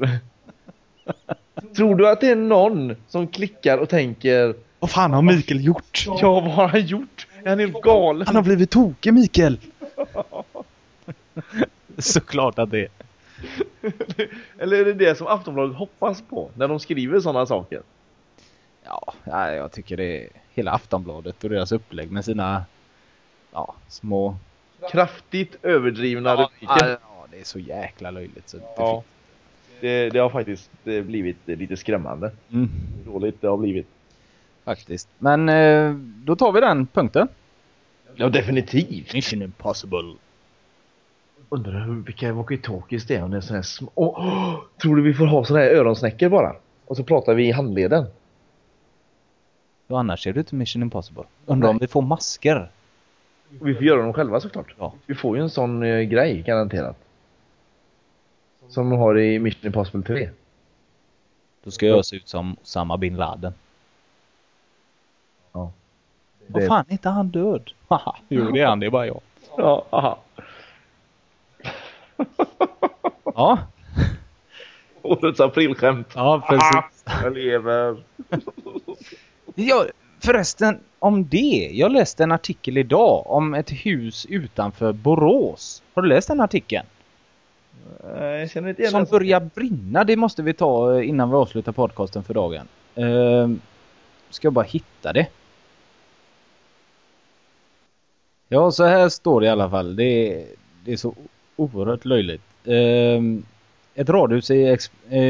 Tror 1.76 1.96
du 1.96 2.08
att 2.08 2.20
det 2.20 2.30
är 2.30 2.36
någon 2.36 2.96
som 3.08 3.26
klickar 3.26 3.78
och 3.78 3.88
tänker 3.88 4.54
Vad 4.78 4.90
fan 4.90 5.12
har 5.12 5.22
Mikael 5.22 5.64
gjort? 5.64 6.04
Ja, 6.06 6.40
vad 6.40 6.52
har 6.52 6.68
han 6.68 6.86
gjort? 6.86 7.26
Är 7.44 7.48
han 7.48 7.58
helt 7.58 7.82
galen? 7.82 8.26
Han 8.26 8.36
har 8.36 8.42
blivit 8.42 8.70
tokig 8.70 9.14
Mikael! 9.14 9.58
Såklart 11.98 12.58
att 12.58 12.70
det 12.70 12.80
är. 12.80 12.88
Eller 14.58 14.76
är 14.80 14.84
det 14.84 14.92
det 14.92 15.14
som 15.14 15.26
Aftonbladet 15.26 15.76
hoppas 15.76 16.22
på 16.22 16.50
när 16.54 16.68
de 16.68 16.80
skriver 16.80 17.20
sådana 17.20 17.46
saker? 17.46 17.82
Ja, 18.84 19.14
nej, 19.24 19.56
jag 19.56 19.72
tycker 19.72 19.96
det 19.96 20.24
är 20.24 20.28
hela 20.54 20.70
Aftonbladet 20.72 21.44
och 21.44 21.50
deras 21.50 21.72
upplägg 21.72 22.10
med 22.10 22.24
sina 22.24 22.64
ja, 23.52 23.74
små... 23.88 24.36
Kraftigt 24.90 25.56
överdrivna 25.62 26.30
Ja, 26.30 26.34
rubriker. 26.36 26.88
ja, 27.02 27.26
det 27.30 27.40
är 27.40 27.44
så 27.44 27.58
jäkla 27.58 28.10
löjligt 28.10 28.48
så 28.48 28.58
Ja. 28.76 29.02
Det, 29.80 30.10
det 30.10 30.18
har 30.18 30.30
faktiskt 30.30 30.70
blivit 30.84 31.36
lite 31.44 31.76
skrämmande. 31.76 32.30
Mm, 32.52 32.70
Dåligt 33.06 33.40
det 33.40 33.48
har 33.48 33.56
blivit. 33.56 33.86
faktiskt. 34.64 35.08
Men 35.18 35.48
eh, 35.48 35.94
då 36.24 36.36
tar 36.36 36.52
vi 36.52 36.60
den 36.60 36.86
punkten. 36.86 37.28
Ja, 38.14 38.28
definitivt. 38.28 39.14
Mission 39.14 39.42
Impossible. 39.42 40.14
Undrar 41.48 41.80
hur, 41.86 41.94
vilka 42.02 42.32
walkie-talkies 42.32 43.04
det 43.08 43.16
är 43.16 43.22
om 43.22 43.30
det 43.30 43.36
är 43.36 43.40
sån 43.40 43.56
här 43.56 43.62
små... 43.62 43.90
Åh, 43.94 44.14
åh, 44.18 44.60
tror 44.82 44.96
du 44.96 45.02
vi 45.02 45.14
får 45.14 45.26
ha 45.26 45.44
såna 45.44 45.60
här 45.60 45.66
öronsnäckor 45.70 46.28
bara? 46.28 46.56
Och 46.86 46.96
så 46.96 47.04
pratar 47.04 47.34
vi 47.34 47.48
i 47.48 47.52
handleden. 47.52 48.06
Och 49.86 49.98
annars 50.00 50.26
är 50.26 50.32
det 50.32 50.40
inte 50.40 50.54
Mission 50.54 50.82
Impossible. 50.82 51.24
Undrar 51.46 51.68
om 51.68 51.78
vi 51.78 51.86
får 51.86 52.02
masker. 52.02 52.70
Vi 53.48 53.74
får 53.74 53.84
göra 53.84 54.02
dem 54.02 54.12
själva 54.12 54.40
såklart. 54.40 54.74
Ja. 54.78 54.94
Vi 55.06 55.14
får 55.14 55.36
ju 55.36 55.42
en 55.42 55.50
sån 55.50 55.82
eh, 55.82 56.00
grej 56.00 56.42
garanterat. 56.42 56.96
Som 58.68 58.90
de 58.90 58.98
har 58.98 59.18
i 59.18 59.38
Mission 59.38 59.66
Impossible 59.66 60.02
3. 60.02 60.30
Då 61.64 61.70
ska 61.70 61.86
jag 61.86 62.04
se 62.06 62.16
ut 62.16 62.28
som 62.28 62.56
Osama 62.62 62.96
bin 62.96 63.16
Laden. 63.16 63.52
Ja. 65.52 65.72
Vad 66.46 66.62
Det- 66.62 66.66
fan, 66.68 66.84
är 66.88 66.92
inte 66.92 67.08
han 67.08 67.28
död? 67.28 67.70
Haha, 67.88 68.16
jo 68.28 68.50
det 68.50 68.60
är 68.60 68.66
han, 68.66 68.80
det 68.80 68.86
är 68.86 68.90
bara 68.90 69.06
jag. 69.06 69.20
Ja, 69.56 69.84
aha. 69.90 70.18
Ja, 73.40 73.58
Årets 75.02 75.40
aprilskämt. 75.40 76.06
ja 76.14 76.44
precis. 76.48 77.04
Ah, 77.04 77.22
jag 77.22 77.34
lever. 77.34 77.96
Ja, 79.54 79.86
förresten, 80.24 80.80
om 80.98 81.28
det. 81.28 81.70
Jag 81.72 81.92
läste 81.92 82.22
en 82.22 82.32
artikel 82.32 82.78
idag 82.78 83.30
om 83.30 83.54
ett 83.54 83.70
hus 83.70 84.26
utanför 84.26 84.92
Borås. 84.92 85.82
Har 85.94 86.02
du 86.02 86.08
läst 86.08 86.28
den 86.28 86.40
artikeln? 86.40 86.86
Nej, 88.04 88.40
Jag 88.40 88.50
känner 88.50 88.68
inte 88.68 88.82
igen 88.82 88.90
Som 88.92 89.04
börjar 89.04 89.40
brinna, 89.54 90.04
det 90.04 90.16
måste 90.16 90.42
vi 90.42 90.52
ta 90.54 90.98
eh, 90.98 91.08
innan 91.08 91.30
vi 91.30 91.36
avslutar 91.36 91.72
podcasten 91.72 92.24
för 92.24 92.34
dagen. 92.34 92.68
Ehm, 92.94 93.60
ska 94.30 94.46
jag 94.46 94.52
bara 94.52 94.64
hitta 94.64 95.12
det. 95.12 95.26
Ja, 98.48 98.70
så 98.70 98.84
här 98.84 99.08
står 99.08 99.40
det 99.40 99.46
i 99.46 99.50
alla 99.50 99.70
fall. 99.70 99.96
Det 99.96 100.04
är, 100.04 100.46
det 100.84 100.92
är 100.92 100.96
så 100.96 101.14
oerhört 101.56 102.04
löjligt. 102.04 102.42
Ehm, 102.64 103.42
ett 103.94 104.08
radhus 104.08 104.50
i 104.50 104.76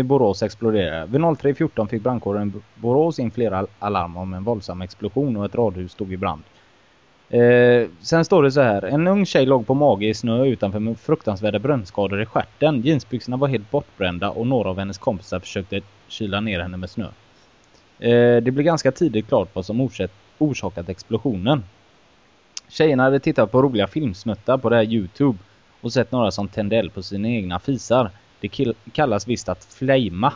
Borås 0.04 0.42
exploderade. 0.42 1.06
Vid 1.06 1.20
03.14 1.20 1.88
fick 1.88 2.02
brandkåren 2.02 2.62
Borås 2.74 3.18
in 3.18 3.30
flera 3.30 3.66
alarm 3.78 4.16
om 4.16 4.34
en 4.34 4.44
våldsam 4.44 4.82
explosion 4.82 5.36
och 5.36 5.44
ett 5.44 5.54
radhus 5.54 5.92
stod 5.92 6.12
i 6.12 6.16
brand. 6.16 6.42
Eh, 7.30 7.88
sen 8.00 8.24
står 8.24 8.42
det 8.42 8.52
så 8.52 8.60
här. 8.60 8.82
En 8.82 9.06
ung 9.06 9.26
tjej 9.26 9.46
låg 9.46 9.66
på 9.66 9.74
mage 9.74 10.06
i 10.06 10.14
snö 10.14 10.44
utanför 10.44 10.78
med 10.78 10.98
fruktansvärda 10.98 11.58
brännskador 11.58 12.22
i 12.22 12.26
stjärten. 12.26 12.82
Jeansbyxorna 12.82 13.36
var 13.36 13.48
helt 13.48 13.70
bortbrända 13.70 14.30
och 14.30 14.46
några 14.46 14.70
av 14.70 14.78
hennes 14.78 14.98
kompisar 14.98 15.40
försökte 15.40 15.80
kyla 16.08 16.40
ner 16.40 16.60
henne 16.60 16.76
med 16.76 16.90
snö. 16.90 17.06
Eh, 17.98 18.42
det 18.42 18.52
blev 18.52 18.64
ganska 18.64 18.92
tidigt 18.92 19.28
klart 19.28 19.48
vad 19.52 19.66
som 19.66 19.80
orsak, 19.80 20.10
orsakat 20.38 20.88
explosionen. 20.88 21.64
Tjejerna 22.68 23.02
hade 23.02 23.20
tittat 23.20 23.52
på 23.52 23.62
roliga 23.62 23.86
filmsnuttar 23.86 24.58
på 24.58 24.68
det 24.68 24.76
här 24.76 24.92
Youtube 24.92 25.38
och 25.80 25.92
sett 25.92 26.12
några 26.12 26.30
som 26.30 26.48
tände 26.48 26.76
eld 26.76 26.94
på 26.94 27.02
sina 27.02 27.28
egna 27.28 27.58
fisar. 27.58 28.10
Det 28.40 28.74
kallas 28.92 29.28
visst 29.28 29.48
att 29.48 29.64
flejma. 29.64 30.32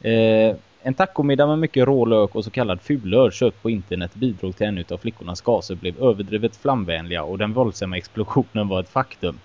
Eh, 0.00 0.56
en 0.82 0.94
tacomiddag 0.94 1.46
med 1.46 1.58
mycket 1.58 1.86
rå 1.86 2.04
lök 2.04 2.34
och 2.34 2.44
så 2.44 2.50
kallad 2.50 2.80
fulör 2.80 3.30
köpt 3.30 3.62
på 3.62 3.70
internet 3.70 4.14
bidrog 4.14 4.56
till 4.56 4.66
en 4.66 4.84
av 4.90 4.98
flickornas 4.98 5.40
gaser 5.40 5.74
blev 5.74 6.02
överdrivet 6.02 6.56
flamvänliga 6.56 7.22
och 7.22 7.38
den 7.38 7.52
våldsamma 7.52 7.96
explosionen 7.96 8.68
var 8.68 8.80
ett 8.80 8.88
faktum. 8.88 9.38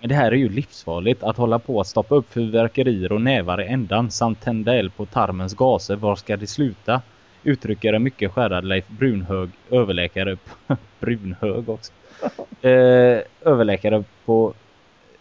Men 0.00 0.08
det 0.08 0.14
här 0.14 0.32
är 0.32 0.36
ju 0.36 0.48
livsfarligt 0.48 1.22
att 1.22 1.36
hålla 1.36 1.58
på 1.58 1.80
att 1.80 1.86
stoppa 1.86 2.14
upp 2.14 2.32
fyrverkerier 2.32 3.12
och 3.12 3.20
nävar 3.20 3.62
i 3.62 3.66
ändan 3.66 4.10
samt 4.10 4.40
tända 4.40 4.74
eld 4.74 4.96
på 4.96 5.06
tarmens 5.06 5.54
gaser. 5.54 5.96
Var 5.96 6.16
ska 6.16 6.36
det 6.36 6.46
sluta? 6.46 7.02
Uttrycker 7.42 7.92
en 7.92 8.02
mycket 8.02 8.32
skärrad 8.32 8.64
Leif 8.64 8.88
Brunhög, 8.88 9.50
överläkare 9.70 10.36
på 10.36 10.76
Brunhög 11.00 11.68
också. 11.68 11.92
Eh, 12.62 13.22
överläkare 13.40 14.04
på 14.24 14.54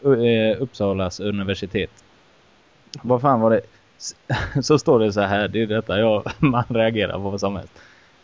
eh, 0.04 0.62
Uppsalas 0.62 1.20
universitet. 1.20 1.90
Vad 3.02 3.22
fan 3.22 3.42
var 3.42 3.50
det? 3.50 3.62
Så 4.62 4.80
står 4.80 5.00
det 5.00 5.14
så 5.14 5.22
här, 5.22 5.48
det 5.48 5.62
är 5.62 5.68
detta 5.68 6.00
jag, 6.00 6.24
man 6.40 6.64
reagerar 6.68 7.14
på 7.14 7.20
vad 7.20 7.40
som 7.40 7.56
helst. 7.56 7.74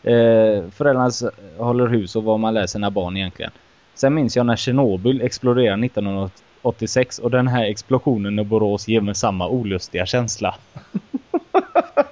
Eh, 0.02 0.70
föräldrarna 0.70 1.10
håller 1.58 1.86
hus 1.86 2.16
och 2.16 2.24
vad 2.24 2.40
man 2.40 2.54
lär 2.54 2.66
sina 2.66 2.90
barn 2.90 3.16
egentligen. 3.16 3.52
Sen 3.94 4.14
minns 4.14 4.36
jag 4.36 4.46
när 4.46 4.56
Tjernobyl 4.56 5.20
exploderade 5.20 5.86
1986 5.86 7.18
och 7.18 7.30
den 7.30 7.48
här 7.48 7.64
explosionen 7.64 8.38
i 8.38 8.44
Borås 8.44 8.88
ger 8.88 9.00
mig 9.00 9.14
samma 9.14 9.48
olustiga 9.48 10.06
känsla. 10.06 10.54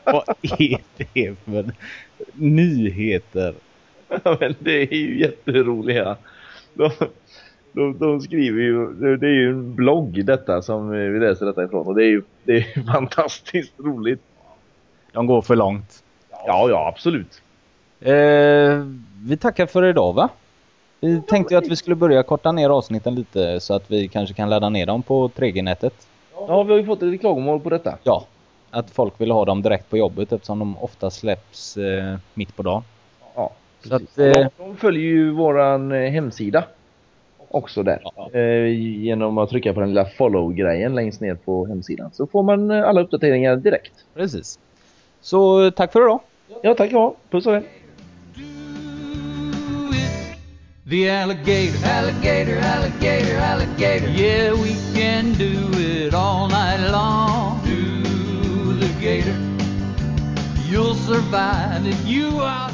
vad 0.04 0.24
är 0.42 0.78
det 0.96 1.34
för 1.44 1.72
nyheter? 2.32 3.54
Ja, 4.08 4.36
men 4.40 4.54
det 4.58 4.82
är 4.82 4.94
ju 4.94 5.20
jätteroliga. 5.20 6.16
De, 6.74 6.90
de, 7.72 7.98
de 7.98 8.20
skriver 8.20 8.62
ju, 8.62 8.92
det 9.16 9.26
är 9.26 9.32
ju 9.32 9.50
en 9.50 9.74
blogg 9.74 10.24
detta 10.24 10.62
som 10.62 10.90
vi 10.90 11.20
läser 11.20 11.46
detta 11.46 11.64
ifrån 11.64 11.86
och 11.86 11.94
det 11.94 12.04
är 12.04 12.08
ju, 12.08 12.22
det 12.44 12.56
är 12.56 12.92
fantastiskt 12.92 13.72
roligt. 13.78 14.22
De 15.12 15.26
går 15.26 15.42
för 15.42 15.56
långt. 15.56 16.04
Ja, 16.30 16.70
ja, 16.70 16.88
absolut. 16.88 17.42
Eh, 18.00 18.86
vi 19.26 19.36
tackar 19.40 19.66
för 19.66 19.84
idag 19.84 20.12
va? 20.12 20.28
Vi 21.00 21.22
tänkte 21.22 21.54
ju 21.54 21.58
att 21.58 21.68
vi 21.68 21.76
skulle 21.76 21.96
börja 21.96 22.22
korta 22.22 22.52
ner 22.52 22.70
avsnitten 22.70 23.14
lite 23.14 23.60
så 23.60 23.74
att 23.74 23.90
vi 23.90 24.08
kanske 24.08 24.34
kan 24.34 24.50
ladda 24.50 24.68
ner 24.68 24.86
dem 24.86 25.02
på 25.02 25.28
3G-nätet. 25.28 26.06
Ja, 26.34 26.62
vi 26.62 26.72
har 26.72 26.78
ju 26.78 26.86
fått 26.86 27.02
lite 27.02 27.18
klagomål 27.18 27.60
på 27.60 27.70
detta. 27.70 27.98
Ja, 28.02 28.26
att 28.70 28.90
folk 28.90 29.20
vill 29.20 29.30
ha 29.30 29.44
dem 29.44 29.62
direkt 29.62 29.90
på 29.90 29.96
jobbet 29.96 30.32
eftersom 30.32 30.58
de 30.58 30.78
ofta 30.78 31.10
släpps 31.10 31.76
eh, 31.76 32.16
mitt 32.34 32.56
på 32.56 32.62
dagen. 32.62 32.82
Ja, 33.34 33.50
Så 33.88 33.94
att, 33.94 34.18
eh, 34.18 34.32
de, 34.32 34.48
de 34.58 34.76
följer 34.76 35.02
ju 35.02 35.30
våran 35.30 35.92
eh, 35.92 36.10
hemsida 36.10 36.64
också 37.48 37.82
där. 37.82 38.02
Ja. 38.16 38.30
Eh, 38.32 38.66
genom 39.02 39.38
att 39.38 39.50
trycka 39.50 39.74
på 39.74 39.80
den 39.80 39.88
lilla 39.88 40.04
follow-grejen 40.04 40.94
längst 40.94 41.20
ner 41.20 41.34
på 41.34 41.66
hemsidan. 41.66 42.10
Så 42.12 42.26
får 42.26 42.42
man 42.42 42.70
eh, 42.70 42.88
alla 42.88 43.00
uppdateringar 43.00 43.56
direkt. 43.56 43.92
Precis. 44.14 44.58
Så 45.20 45.70
tack 45.70 45.92
för 45.92 46.02
idag. 46.02 46.20
Ja, 46.62 46.74
tack 46.74 46.92
ja. 46.92 47.14
Puss 47.30 47.46
och 47.46 47.52
hej. 47.52 47.62
The 50.90 51.10
alligator, 51.10 51.88
alligator, 51.98 52.58
alligator, 52.58 53.38
alligator. 53.38 54.08
Yeah, 54.08 54.52
we 54.52 54.74
can 54.94 55.32
do 55.32 55.80
it 55.80 56.14
all 56.14 56.48
night 56.48 56.90
long. 56.92 57.58
Do 57.64 58.74
the 58.80 58.92
gator. 59.00 59.34
You'll 60.68 60.94
survive 60.94 61.86
if 61.86 62.06
you 62.06 62.38
are 62.40 62.70